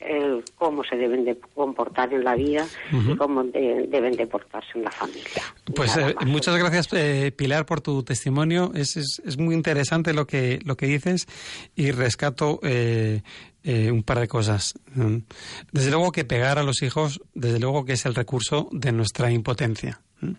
[0.00, 4.70] el cómo se deben de comportar en la vida y cómo de- deben de portarse
[4.74, 5.30] en la familia.
[5.76, 8.72] Pues eh, muchas gracias, eh, Pilar, por tu testimonio.
[8.74, 11.26] Es, es, es muy interesante lo que, lo que dices
[11.76, 13.22] y rescato eh,
[13.62, 14.74] eh, un par de cosas.
[14.92, 15.18] Mm.
[15.70, 19.30] Desde luego que pegar a los hijos, desde luego que es el recurso de nuestra
[19.30, 20.00] impotencia.
[20.20, 20.32] ¿Mm?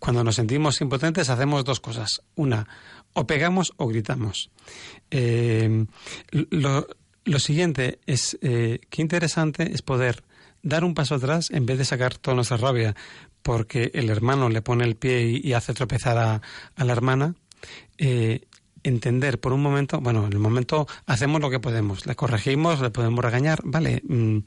[0.00, 2.20] Cuando nos sentimos impotentes hacemos dos cosas.
[2.34, 2.66] Una,
[3.14, 4.50] o pegamos o gritamos.
[5.10, 5.86] Eh,
[6.30, 6.86] lo,
[7.24, 10.22] lo siguiente es, eh, qué interesante es poder
[10.62, 12.94] dar un paso atrás en vez de sacar toda nuestra rabia
[13.42, 16.40] porque el hermano le pone el pie y, hace tropezar a,
[16.76, 17.34] a la hermana,
[17.98, 18.46] eh,
[18.82, 22.90] entender por un momento, bueno, en el momento hacemos lo que podemos, le corregimos, le
[22.90, 24.38] podemos regañar, vale, mm,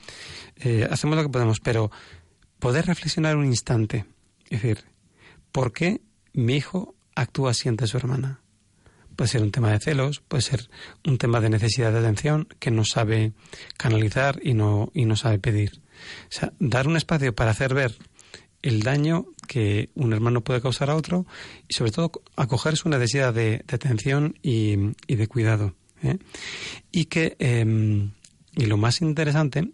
[0.58, 1.92] eh, hacemos lo que podemos, pero
[2.60, 4.06] poder reflexionar un instante,
[4.50, 4.84] es decir,
[5.52, 6.02] ¿por qué
[6.34, 8.42] mi hijo actúa así ante su hermana?
[9.18, 10.70] Puede ser un tema de celos, puede ser
[11.04, 13.34] un tema de necesidad de atención que no sabe
[13.76, 15.82] canalizar y no, y no sabe pedir.
[16.30, 17.98] O sea, dar un espacio para hacer ver
[18.62, 21.26] el daño que un hermano puede causar a otro
[21.68, 24.76] y sobre todo acoger su necesidad de, atención y,
[25.08, 25.74] de cuidado.
[26.04, 26.20] ¿eh?
[26.92, 28.10] Y que, eh,
[28.56, 29.72] y lo más interesante,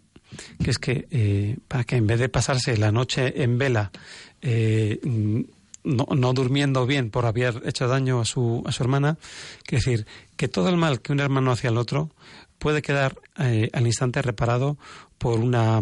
[0.62, 3.90] que es que eh, para que en vez de pasarse la noche en vela,
[4.40, 5.00] eh,
[5.84, 9.18] no, no, durmiendo bien por haber hecho daño a su, a su hermana,
[9.64, 10.06] que decir
[10.36, 12.10] que todo el mal que un hermano hace al otro
[12.58, 14.78] puede quedar eh, al instante reparado
[15.18, 15.80] por una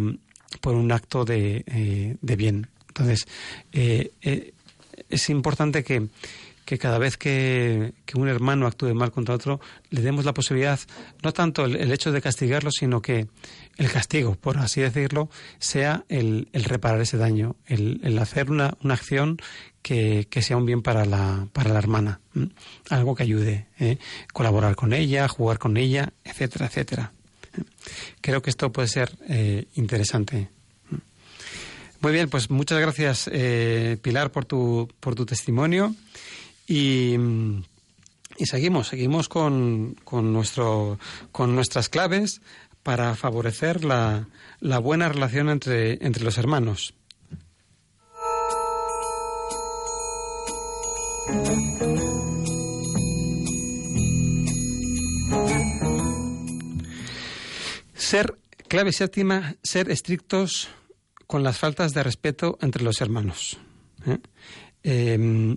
[0.61, 2.69] por un acto de, eh, de bien.
[2.89, 3.27] Entonces,
[3.73, 4.13] eh,
[5.09, 6.09] es importante que,
[6.65, 9.61] que cada vez que, un hermano actúe mal contra otro,
[9.91, 10.79] le demos la posibilidad,
[11.23, 13.27] no tanto el, hecho de castigarlo, sino que
[13.77, 18.77] el castigo, por así decirlo, sea el, el reparar ese daño, el, el hacer una,
[18.83, 19.39] una acción
[19.83, 22.21] que, sea un bien para la, para la hermana,
[22.89, 23.99] algo que ayude, ¿eh?
[24.33, 27.13] colaborar con ella, jugar con ella, etcétera, etcétera.
[28.21, 30.49] Creo que esto puede ser eh, interesante.
[32.01, 35.95] Muy bien, pues muchas gracias, eh, Pilar, por tu, por tu testimonio.
[36.67, 37.17] Y,
[38.45, 40.99] seguimos, seguimos con, con, nuestro,
[41.31, 42.41] con nuestras claves
[42.83, 44.29] para favorecer la,
[44.61, 46.95] la buena relación entre, entre los hermanos.
[57.95, 58.37] Ser,
[58.69, 60.69] clave séptima, ser estrictos
[61.27, 63.59] con las faltas de respeto entre los hermanos.
[64.07, 64.19] ¿eh?
[64.83, 65.57] Eh,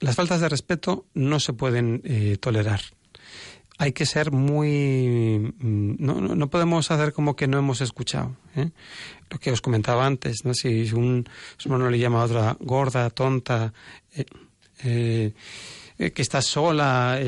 [0.00, 2.80] las faltas de respeto no se pueden eh, tolerar.
[3.78, 5.54] Hay que ser muy...
[5.60, 8.36] No, no, no, podemos hacer como que no hemos escuchado.
[8.56, 8.70] ¿eh?
[9.30, 10.52] Lo que os comentaba antes, ¿no?
[10.52, 11.28] si un
[11.64, 13.72] hermano le llama a otra gorda, tonta,
[14.82, 15.32] eh,
[15.96, 17.20] que está sola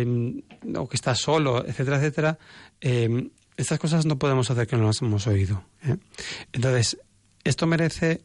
[0.77, 2.39] o que está solo, etcétera, etcétera,
[3.57, 5.65] estas cosas no podemos hacer que no las hemos oído.
[6.53, 6.99] Entonces,
[7.45, 8.23] esto merece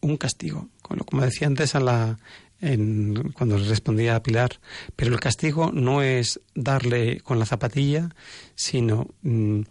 [0.00, 0.68] un castigo.
[0.82, 2.18] Como decía antes a la,
[2.60, 4.60] en, cuando respondía a Pilar,
[4.96, 8.10] pero el castigo no es darle con la zapatilla,
[8.54, 9.62] sino mm,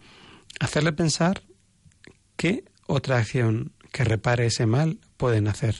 [0.60, 1.42] hacerle pensar
[2.36, 5.76] qué otra acción que repare ese mal pueden hacer.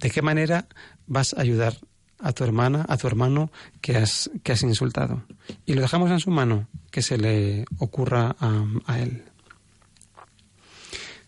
[0.00, 0.66] ¿De qué manera
[1.06, 1.76] vas a ayudar
[2.20, 3.50] a tu hermana, a tu hermano
[3.80, 5.24] que has, que has insultado?
[5.66, 9.24] Y lo dejamos en su mano, que se le ocurra a, a él.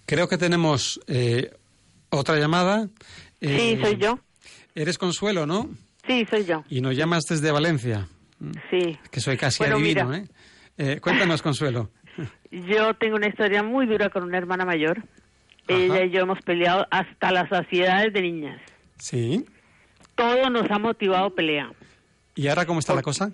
[0.06, 1.52] Creo que tenemos eh,
[2.08, 2.88] otra llamada.
[3.40, 4.18] Eh, sí, soy yo.
[4.74, 5.68] Eres Consuelo, ¿no?
[6.06, 6.64] Sí, soy yo.
[6.68, 8.08] Y nos llamas desde Valencia.
[8.70, 8.98] Sí.
[9.10, 10.28] Que soy casi bueno, adivino, mira, ¿eh?
[10.78, 11.00] ¿eh?
[11.00, 11.90] Cuéntanos, Consuelo.
[12.50, 14.98] Yo tengo una historia muy dura con una hermana mayor.
[14.98, 15.78] Ajá.
[15.78, 18.60] Ella y yo hemos peleado hasta las saciedades de niñas.
[18.98, 19.46] Sí.
[20.14, 21.70] Todo nos ha motivado pelea.
[22.34, 22.98] ¿Y ahora cómo está Por...
[22.98, 23.30] la cosa?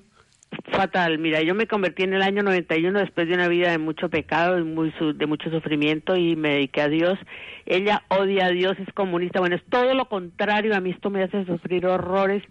[0.70, 1.18] Fatal.
[1.18, 4.58] Mira, yo me convertí en el año 91 después de una vida de mucho pecado
[4.58, 7.18] y muy de mucho sufrimiento y me dediqué a Dios.
[7.66, 9.40] Ella odia a Dios, es comunista.
[9.40, 10.74] Bueno, es todo lo contrario.
[10.74, 12.42] A mí esto me hace sufrir horrores.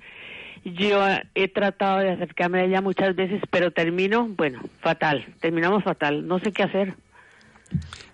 [0.63, 0.99] Yo
[1.35, 5.25] he tratado de acercarme a ella muchas veces, pero termino, bueno, fatal.
[5.39, 6.27] Terminamos fatal.
[6.27, 6.95] No sé qué hacer.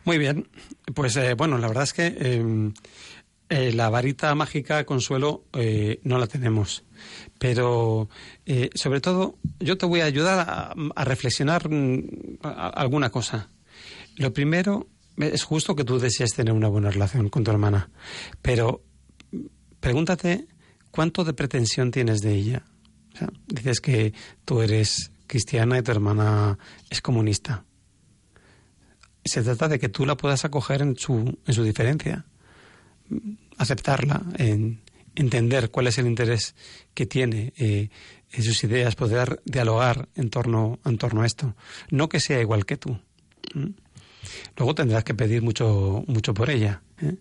[0.03, 0.47] Muy bien.
[0.93, 2.71] Pues eh, bueno, la verdad es que eh,
[3.51, 6.85] eh, la varita mágica, Consuelo, eh, no la tenemos.
[7.37, 8.07] Pero,
[8.45, 11.69] eh, sobre todo, yo te voy a ayudar a, a reflexionar
[12.43, 13.49] a alguna cosa.
[14.15, 14.87] Lo primero,
[15.17, 17.89] es justo que tú desees tener una buena relación con tu hermana,
[18.41, 18.85] pero
[19.81, 20.47] pregúntate
[20.89, 22.63] cuánto de pretensión tienes de ella.
[23.47, 24.13] Dices que
[24.45, 26.57] tú eres cristiana y tu hermana
[26.89, 27.65] es comunista.
[29.25, 32.25] Se trata de que tú la puedas acoger en su, en su diferencia
[33.57, 34.81] aceptarla, en
[35.15, 36.55] entender cuál es el interés
[36.93, 37.89] que tiene eh,
[38.31, 41.55] en sus ideas, poder dialogar en torno, en torno a esto.
[41.89, 42.97] No que sea igual que tú.
[44.57, 46.81] Luego tendrás que pedir mucho, mucho por ella.
[47.01, 47.15] ¿eh?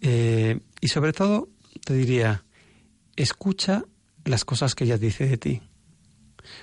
[0.00, 1.48] Eh, y sobre todo,
[1.84, 2.44] te diría,
[3.16, 3.84] escucha
[4.24, 5.62] las cosas que ella dice de ti.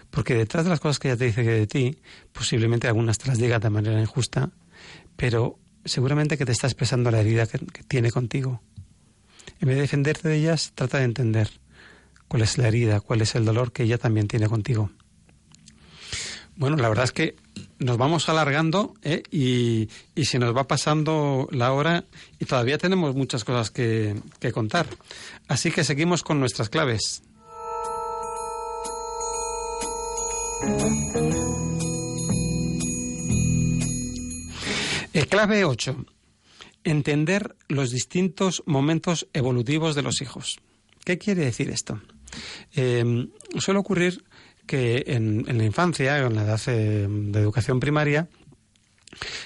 [0.10, 1.98] Porque detrás de las cosas que ella te dice de ti,
[2.34, 4.52] posiblemente algunas te las diga de manera injusta,
[5.16, 8.62] pero seguramente que te está expresando la herida que, tiene contigo.
[9.60, 11.50] En vez de defenderte de ellas, trata de entender
[12.28, 14.92] cuál es la herida, cuál es el dolor que ella también tiene contigo.
[16.56, 17.36] Bueno, la verdad es que
[17.80, 19.22] nos vamos alargando ¿eh?
[19.30, 22.06] y, y, se nos va pasando la hora
[22.40, 24.88] y todavía tenemos muchas cosas que, que contar.
[25.48, 27.22] Así que seguimos con nuestras claves.
[35.28, 36.06] Clave 8
[36.84, 40.60] entender los distintos momentos evolutivos de los hijos.
[41.04, 42.02] ¿Qué quiere decir esto?
[42.76, 43.28] Eh,
[43.60, 44.24] suele ocurrir
[44.66, 48.28] que en, la infancia, en la edad eh, de educación primaria,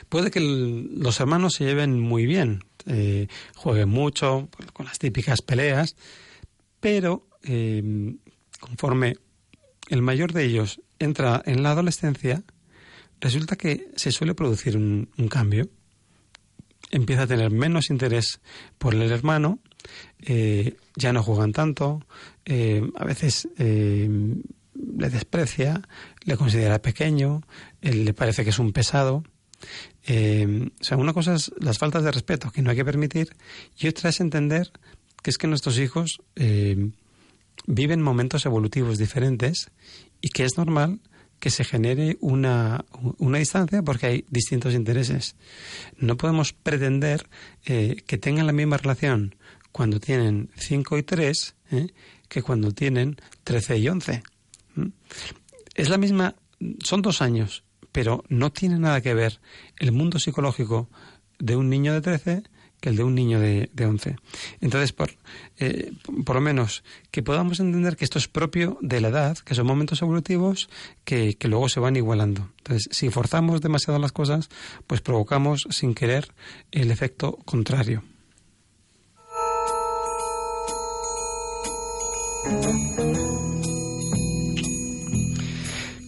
[0.09, 5.95] puede que los hermanos se lleven muy bien, eh, jueguen mucho, con las típicas peleas,
[6.79, 8.15] pero eh,
[8.59, 9.15] conforme
[9.89, 12.43] el mayor de ellos entra en la adolescencia,
[13.21, 15.69] resulta que se suele producir un, un cambio
[16.91, 18.41] empieza a tener menos interés
[18.77, 19.59] por el hermano,
[20.21, 22.05] eh, ya no juegan tanto,
[22.45, 24.09] eh, a veces eh,
[24.97, 25.81] le desprecia,
[26.23, 27.41] le considera pequeño,
[27.81, 29.23] le parece que es un pesado.
[30.05, 33.35] Eh, o sea, una cosa es las faltas de respeto que no hay que permitir
[33.77, 34.71] y otra es entender
[35.21, 36.89] que es que nuestros hijos eh,
[37.67, 39.69] viven momentos evolutivos diferentes
[40.19, 40.99] y que es normal
[41.41, 42.85] que se genere una,
[43.17, 45.35] una distancia porque hay distintos intereses.
[45.97, 47.27] No podemos pretender
[47.65, 49.35] eh, que tengan la misma relación
[49.71, 51.87] cuando tienen 5 y 3 ¿eh?
[52.29, 54.23] que cuando tienen 13 y 11.
[54.75, 54.87] ¿Mm?
[55.73, 56.35] Es la misma,
[56.83, 59.41] son dos años, pero no tiene nada que ver
[59.79, 60.89] el mundo psicológico
[61.39, 62.43] de un niño de 13
[62.81, 64.17] que el de un niño de, de 11.
[64.59, 65.11] Entonces, por,
[65.59, 65.93] eh,
[66.25, 69.67] por lo menos que podamos entender que esto es propio de la edad, que son
[69.67, 70.69] momentos evolutivos
[71.05, 72.49] que, que luego se van igualando.
[72.57, 74.49] Entonces, si forzamos demasiado las cosas,
[74.87, 76.33] pues provocamos sin querer
[76.71, 78.03] el efecto contrario.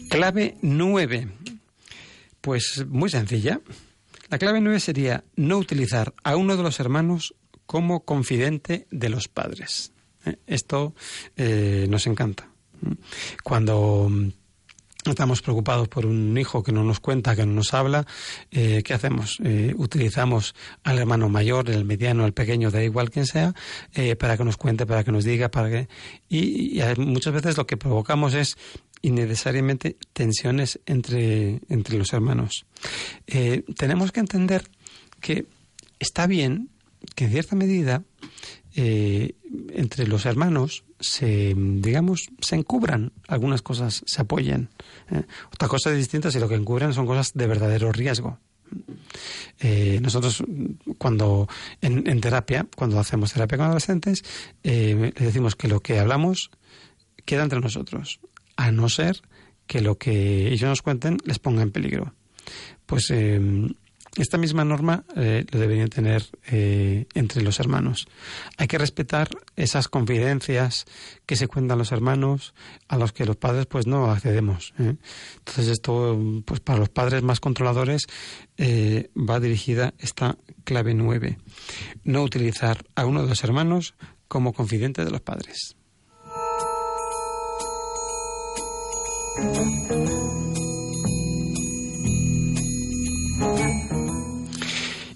[0.10, 1.28] Clave 9.
[2.42, 3.62] Pues muy sencilla.
[4.30, 9.28] La clave 9 sería no utilizar a uno de los hermanos como confidente de los
[9.28, 9.94] padres.
[10.26, 10.38] ¿Eh?
[10.48, 10.96] Esto
[11.36, 12.50] eh, nos encanta.
[13.44, 14.10] Cuando
[15.12, 18.06] estamos preocupados por un hijo que no nos cuenta, que no nos habla,
[18.52, 19.38] eh, ¿qué hacemos?
[19.44, 23.54] Eh, utilizamos al hermano mayor, el mediano, el pequeño, da igual quien sea,
[23.94, 25.88] eh, para que nos cuente, para que nos diga, para que...
[26.30, 28.58] Y muchas veces lo que provocamos es
[29.04, 32.66] innecesariamente tensiones entre, entre los hermanos.
[33.28, 34.64] Eh, tenemos que entender
[35.20, 35.46] que
[36.00, 36.70] está bien
[37.14, 38.04] que en cierta medida
[38.76, 39.36] eh,
[39.74, 44.70] entre los hermanos se, digamos, se encubran algunas cosas, se apoyen.
[45.12, 45.24] ¿eh?
[45.54, 48.40] Otra cosa distinta si lo que encubren son cosas de verdadero riesgo.
[50.02, 50.44] Nosotros
[50.98, 51.48] cuando
[51.80, 54.24] en, en, terapia, cuando hacemos terapia con adolescentes,
[54.64, 56.50] les decimos que lo que hablamos
[57.24, 58.20] queda entre nosotros,
[58.66, 59.22] a no ser
[59.68, 62.14] que lo que ellos nos cuenten les ponga en peligro.
[62.86, 63.40] Pues eh,
[64.16, 68.08] esta misma norma eh, lo deberían tener eh, entre los hermanos.
[68.58, 70.86] Hay que respetar esas confidencias
[71.26, 72.54] que se cuentan los hermanos
[72.88, 74.74] a los que los padres pues no accedemos.
[74.78, 74.96] ¿eh?
[75.38, 78.04] Entonces esto pues para los padres más controladores
[78.58, 81.40] eh, va dirigida esta clave 9.
[82.04, 83.96] No utilizar a uno de los hermanos
[84.28, 85.76] como confidente de los padres.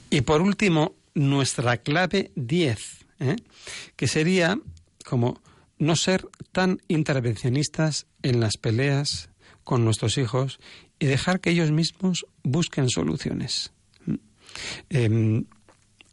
[0.10, 3.36] Y por último, nuestra clave 10, ¿eh?
[3.96, 4.60] que sería
[5.06, 5.42] como
[5.78, 9.30] no ser tan intervencionistas en las peleas
[9.64, 10.60] con nuestros hijos
[11.00, 13.74] y dejar que ellos mismos busquen soluciones.
[14.90, 15.44] Eh,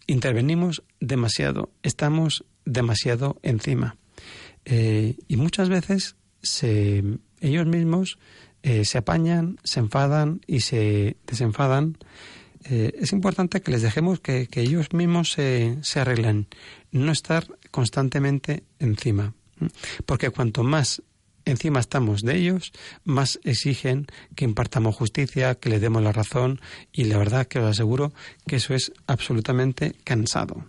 [0.06, 3.96] intervenimos demasiado, estamos demasiado encima.
[4.64, 7.02] Eh, y muchas veces se,
[7.46, 8.18] ellos mismos
[8.62, 11.98] eh, se apañan, se enfadan y se desenfadan
[12.64, 16.46] eh, es importante que les dejemos que, que ellos mismos se, se, arreglen,
[16.92, 19.34] no estar constantemente encima.
[20.06, 21.02] Porque cuanto más
[21.44, 22.72] encima estamos de ellos,
[23.04, 27.66] más exigen que impartamos justicia, que les demos la razón y la verdad que os
[27.66, 28.14] aseguro
[28.46, 30.64] que eso es absolutamente cansado.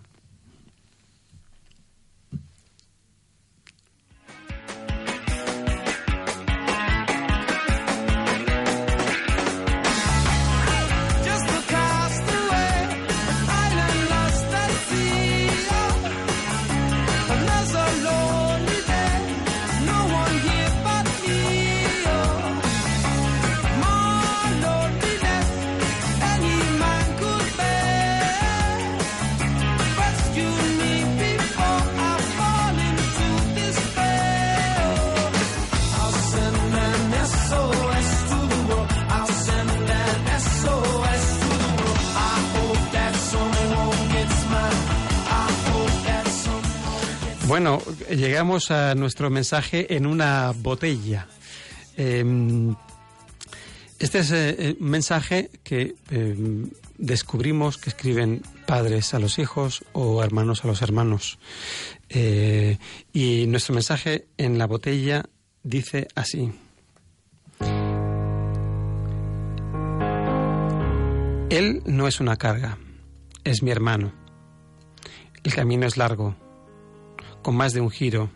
[47.66, 51.28] Bueno, llegamos a nuestro mensaje en una botella.
[51.97, 52.24] Eh,
[53.97, 56.68] este es eh, un mensaje que eh,
[56.99, 61.39] descubrimos que escriben padres a los hijos o hermanos a los hermanos.
[62.07, 62.78] Eh,
[63.13, 65.26] y nuestro mensaje en la botella
[65.63, 66.51] dice así.
[71.49, 72.78] Él no es una carga,
[73.43, 74.13] es mi hermano.
[75.43, 76.45] El camino es largo
[77.46, 78.32] con más de un giro,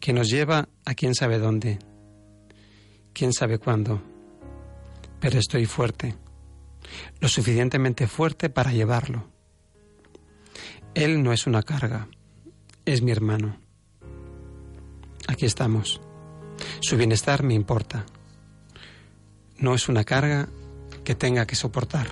[0.00, 1.78] que nos lleva a quién sabe dónde,
[3.12, 4.02] quién sabe cuándo.
[5.20, 6.16] Pero estoy fuerte,
[7.20, 9.30] lo suficientemente fuerte para llevarlo.
[10.92, 12.08] Él no es una carga,
[12.84, 13.60] es mi hermano.
[15.28, 16.00] Aquí estamos.
[16.80, 18.06] Su bienestar me importa.
[19.58, 20.48] No es una carga
[21.04, 22.08] que tenga que soportar.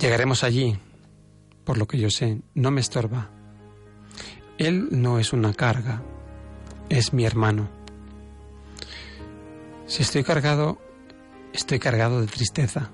[0.00, 0.78] Llegaremos allí,
[1.64, 3.33] por lo que yo sé, no me estorba.
[4.58, 6.02] Él no es una carga,
[6.88, 7.68] es mi hermano.
[9.86, 10.78] Si estoy cargado,
[11.52, 12.90] estoy cargado de tristeza,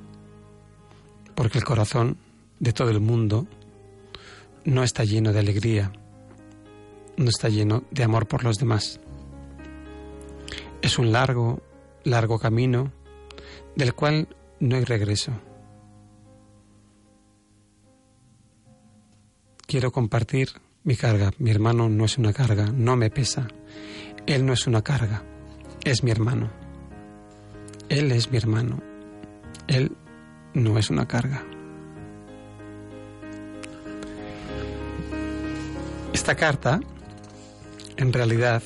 [1.34, 2.16] porque el corazón
[2.60, 3.46] de todo el mundo
[4.64, 5.92] no está lleno de alegría,
[7.18, 8.98] no está lleno de amor por los demás.
[10.80, 11.62] Es un largo,
[12.04, 12.90] largo camino
[13.76, 14.28] del cual
[14.60, 15.32] no hay regreso.
[19.66, 20.48] Quiero compartir
[20.84, 21.30] mi carga.
[21.38, 23.48] Mi hermano no es una carga, no me pesa.
[24.26, 25.22] Él no es una carga,
[25.84, 26.50] es mi hermano.
[27.88, 28.82] Él es mi hermano.
[29.66, 29.92] Él
[30.54, 31.44] no es una carga.
[36.12, 36.80] Esta carta,
[37.96, 38.62] en realidad,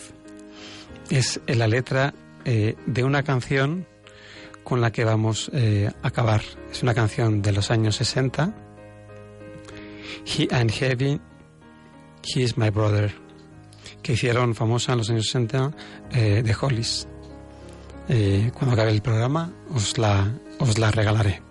[1.11, 3.87] es la letra eh, de una canción
[4.65, 6.43] con la que vamos eh, a acabar.
[6.71, 8.55] Es una canción de los años 60.
[10.27, 11.21] He and Heavy,
[12.37, 13.14] Is My Brother,
[14.03, 15.72] que hicieron famosa en los años 60
[16.12, 17.07] eh, de Hollis.
[18.09, 21.43] Eh, cuando acabe el programa os la, os la regalaré.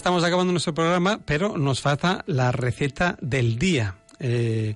[0.00, 3.96] Estamos acabando nuestro programa, pero nos falta la receta del día.
[4.18, 4.74] Eh,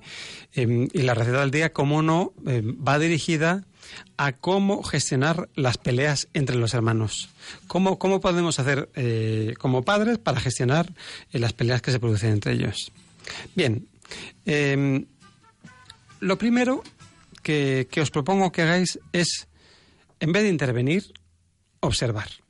[0.53, 3.63] em, y la receta del día, como no, em, va dirigida
[4.17, 7.29] a cómo gestionar las peleas entre los hermanos.
[7.65, 10.93] ¿Cómo, cómo podemos hacer eh, como padres para gestionar
[11.33, 12.91] eh, las peleas que se producen entre ellos?
[13.55, 13.87] Bien,
[14.45, 15.07] em,
[16.19, 16.83] lo primero
[17.41, 19.47] que, que os propongo que hagáis es,
[20.19, 21.13] en vez de intervenir,
[21.79, 22.44] observar.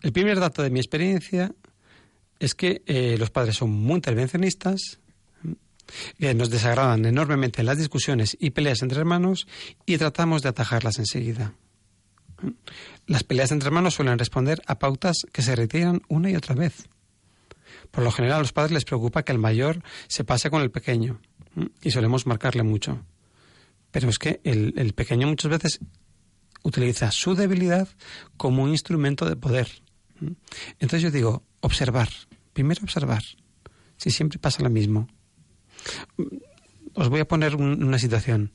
[0.00, 1.52] El primer dato de mi experiencia
[2.38, 4.98] es que eh, los padres son muy intervencionistas,
[6.18, 9.46] que nos desagradan enormemente las discusiones y peleas entre hermanos
[9.86, 11.54] y tratamos de atajarlas enseguida.
[13.06, 16.88] Las peleas entre hermanos suelen responder a pautas que se retiran una y otra vez.
[17.90, 20.70] Por lo general a los padres les preocupa que el mayor se pase con el
[20.70, 21.20] pequeño
[21.82, 23.04] y solemos marcarle mucho.
[23.90, 25.80] Pero es que el pequeño muchas veces
[26.62, 27.88] utiliza su debilidad
[28.36, 29.68] como un instrumento de poder.
[30.78, 32.08] Entonces yo digo, observar,
[32.52, 33.22] primero observar,
[33.96, 35.08] si siempre pasa lo mismo.
[36.94, 38.52] Os voy a poner una situación.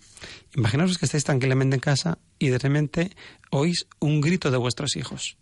[0.56, 3.16] Imaginaos que estáis tranquilamente en casa y de repente
[3.50, 5.38] oís un grito de vuestros hijos.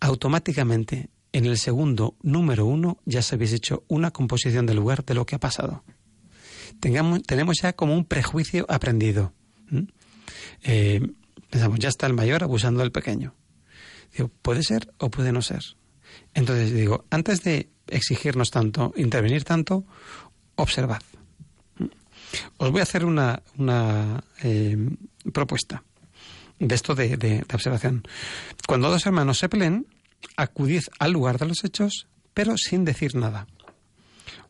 [0.00, 5.14] Automáticamente, en el segundo número uno, ya se habéis hecho una composición del lugar de
[5.14, 5.84] lo que ha pasado.
[6.80, 9.34] Tengamos, tenemos ya como un prejuicio aprendido.
[10.62, 11.00] Eh,
[11.48, 13.34] pensamos, ya está el mayor abusando del pequeño.
[14.16, 15.62] Digo, puede ser o puede no ser.
[16.34, 19.84] Entonces digo, antes de exigirnos tanto, intervenir tanto,
[20.56, 21.02] observad.
[22.58, 23.42] Os voy a hacer una,
[24.42, 24.76] eh,
[25.32, 25.82] propuesta
[26.58, 28.02] de esto de, observación.
[28.66, 29.86] Cuando dos hermanos se peleen,
[30.36, 33.46] acudid al lugar de los hechos, pero sin decir nada.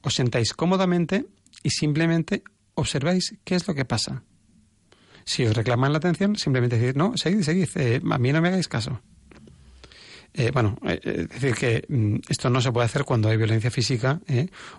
[0.02, 1.26] Os sentáis cómodamente
[1.62, 2.42] y simplemente
[2.74, 4.24] observáis qué es lo que pasa.
[5.24, 8.48] Si os reclaman la atención, simplemente decir, no, seguid, seguid, eh, a mí no me
[8.48, 9.00] hagáis caso.
[10.32, 13.70] Eh, bueno, eh, es decir, que mm, esto no se puede hacer cuando hay violencia
[13.70, 14.20] física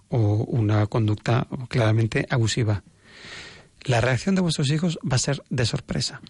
[0.09, 2.83] o una conducta claramente abusiva.
[3.83, 6.21] La reacción de vuestros hijos va a ser de sorpresa.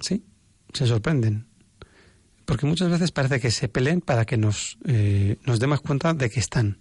[0.00, 0.24] ¿Sí?
[0.72, 1.46] Se sorprenden.
[2.44, 4.78] Porque muchas veces parece que se peleen para que nos,
[5.44, 6.78] nos demos cuenta de que están.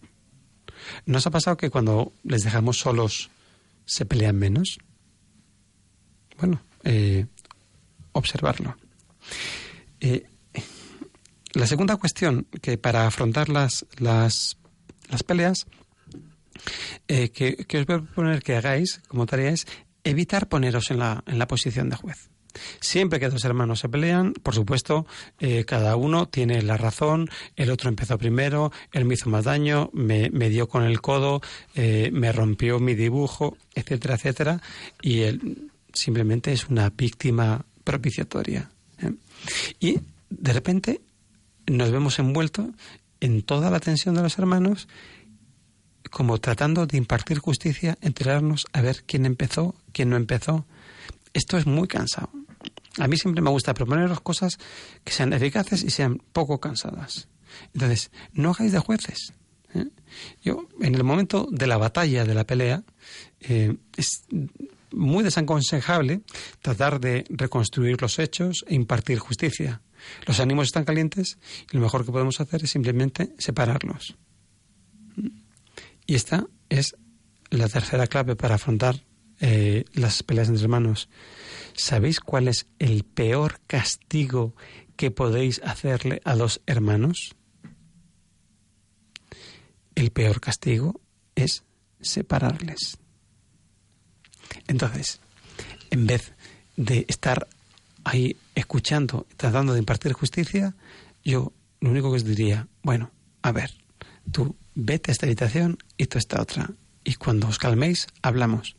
[1.06, 3.30] ¿Nos ha pasado que cuando les dejamos solos
[3.90, 4.78] se pelean menos?
[6.38, 7.26] Bueno, eh,
[8.12, 8.78] observarlo.
[10.00, 10.28] Eh,
[11.54, 14.58] la segunda cuestión que para afrontar las, las,
[15.10, 15.66] las peleas
[17.08, 19.66] eh, que, que, os voy a proponer que hagáis como tarea es
[20.04, 22.30] evitar poneros en la, en la posición de juez.
[22.80, 25.06] Siempre que dos hermanos se pelean, por supuesto,
[25.40, 29.90] eh, cada uno tiene la razón, el otro empezó primero, él me hizo más daño,
[29.94, 31.42] me, dio con el codo,
[31.76, 34.62] eh, me rompió mi dibujo, etcétera, etcétera,
[35.02, 38.70] y él simplemente es una víctima propiciatoria.
[39.02, 39.14] ¿eh?
[39.80, 40.00] Y
[40.30, 41.02] de repente
[41.68, 42.68] nos vemos envueltos
[43.20, 44.88] en toda la tensión de los hermanos
[46.10, 50.66] como tratando de impartir justicia, enterarnos a ver quién empezó, quién no empezó.
[51.34, 52.30] Esto es muy cansado.
[52.98, 54.58] A mí siempre me gusta proponeros cosas
[55.04, 57.28] que sean eficaces y sean poco cansadas.
[57.74, 59.34] Entonces, no hagáis de jueces.
[59.74, 59.86] ¿eh?
[60.42, 62.84] Yo, en el momento de la batalla, de la pelea,
[63.42, 64.24] eh, es
[64.92, 66.22] muy desaconsejable
[66.62, 69.82] tratar de reconstruir los hechos e impartir justicia.
[70.26, 71.38] Los ánimos están calientes
[71.72, 74.18] y lo mejor que podemos hacer es simplemente separarlos.
[76.06, 76.96] Y esta es
[77.52, 79.04] la tercera clave para afrontar
[79.40, 81.10] eh, las peleas entre hermanos.
[81.76, 84.56] ¿Sabéis cuál es el peor castigo
[84.96, 87.36] que podéis hacerle a los hermanos?
[89.96, 91.02] El peor castigo
[91.36, 91.64] es
[92.02, 92.98] separarles.
[94.68, 95.20] Entonces,
[95.90, 96.34] en vez
[96.76, 97.48] de estar
[98.04, 100.76] ahí escuchando, tratando de impartir justicia,
[101.24, 103.12] yo lo único que os diría, bueno,
[103.42, 103.72] a ver,
[104.32, 106.70] tú vete a esta habitación y tú a esta otra.
[107.10, 108.76] Y cuando os calméis, hablamos.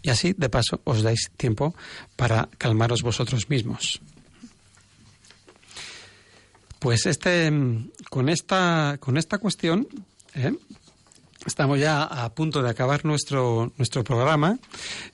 [0.00, 1.76] Y así, de paso, os dais tiempo
[2.16, 4.00] para calmaros vosotros mismos.
[6.80, 7.52] Pues este,
[8.08, 9.86] con esta, con esta cuestión,
[10.32, 10.56] ¿eh?
[11.44, 14.58] Estamos ya a punto de acabar nuestro, nuestro programa.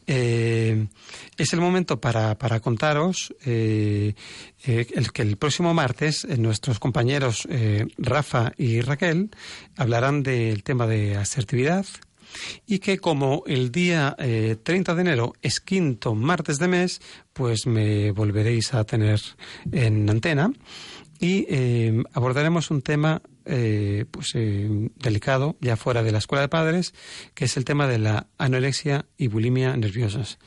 [0.07, 0.87] Eh,
[1.37, 4.15] es el momento para, para contaros eh,
[4.63, 7.49] el, que el próximo martes nuestros compañeros
[7.99, 9.31] Rafa y Raquel
[9.77, 11.85] hablarán del tema de asertividad
[12.67, 14.17] y que como el día
[14.63, 17.01] 30 de enero es quinto martes de mes,
[17.33, 19.21] pues me volveréis a tener
[19.73, 20.53] en antena
[21.19, 21.47] y
[22.15, 23.23] abordaremos un tema
[23.53, 26.95] eh, pues, eh, delicado, ya fuera de la escuela de padres,
[27.35, 30.39] que es el tema de la anorexia y bulimia nerviosas.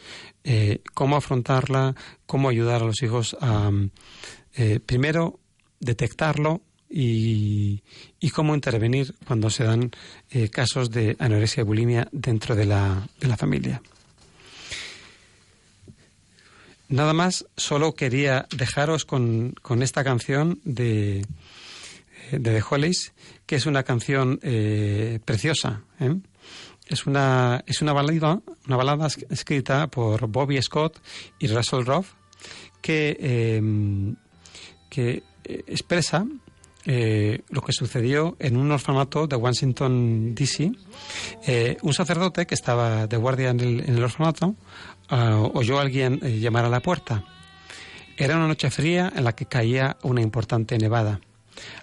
[0.46, 3.72] Eh, cómo afrontarla, cómo ayudar a los hijos a,
[4.86, 5.42] primero,
[5.82, 6.62] detectarlo
[6.96, 7.82] y,
[8.34, 9.92] cómo intervenir cuando se dan
[10.52, 13.82] casos de anorexia y bulimia dentro de la, de la familia.
[16.94, 21.26] Nada más, solo quería dejaros con, con esta canción de,
[22.32, 23.14] de The Hollies,
[23.48, 25.82] que es una canción eh, preciosa.
[26.00, 26.16] ¿eh?
[26.88, 31.02] Es una, es una balada, una balada escrita por Bobby Scott
[31.40, 32.08] y Russell Roth
[32.82, 33.64] que,
[34.90, 35.24] que
[36.86, 40.72] eh, lo que sucedió en un orfanato de Washington, D.C.
[41.82, 44.56] un sacerdote que estaba de guardia en el, orfanato
[45.10, 47.24] ah, oyó a alguien llamar a la puerta.
[48.18, 51.20] Era una noche fría en la que caía una importante nevada.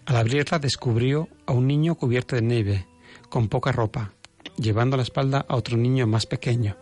[0.07, 2.86] Al abrirla descubrió a un niño cubierto de nieve,
[3.28, 4.12] con poca ropa,
[4.57, 6.76] llevando a la espalda a otro niño más pequeño.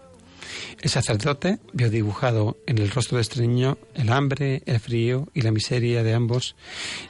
[0.81, 5.43] El sacerdote vio dibujado en el rostro de este niño el hambre, el frío y
[5.43, 6.57] la miseria de ambos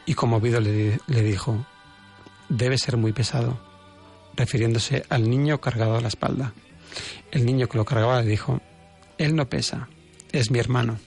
[0.07, 1.67] y conmovido le, le dijo,
[2.49, 3.61] debe ser muy pesado,
[4.37, 6.53] refiriéndose al niño cargado a la espalda.
[7.31, 8.61] El niño que lo cargaba le dijo,
[9.19, 9.89] él no pesa,
[10.33, 10.99] es mi hermano.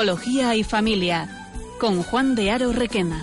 [0.00, 1.28] Psicología y Familia,
[1.78, 3.22] con Juan de Aro Requena.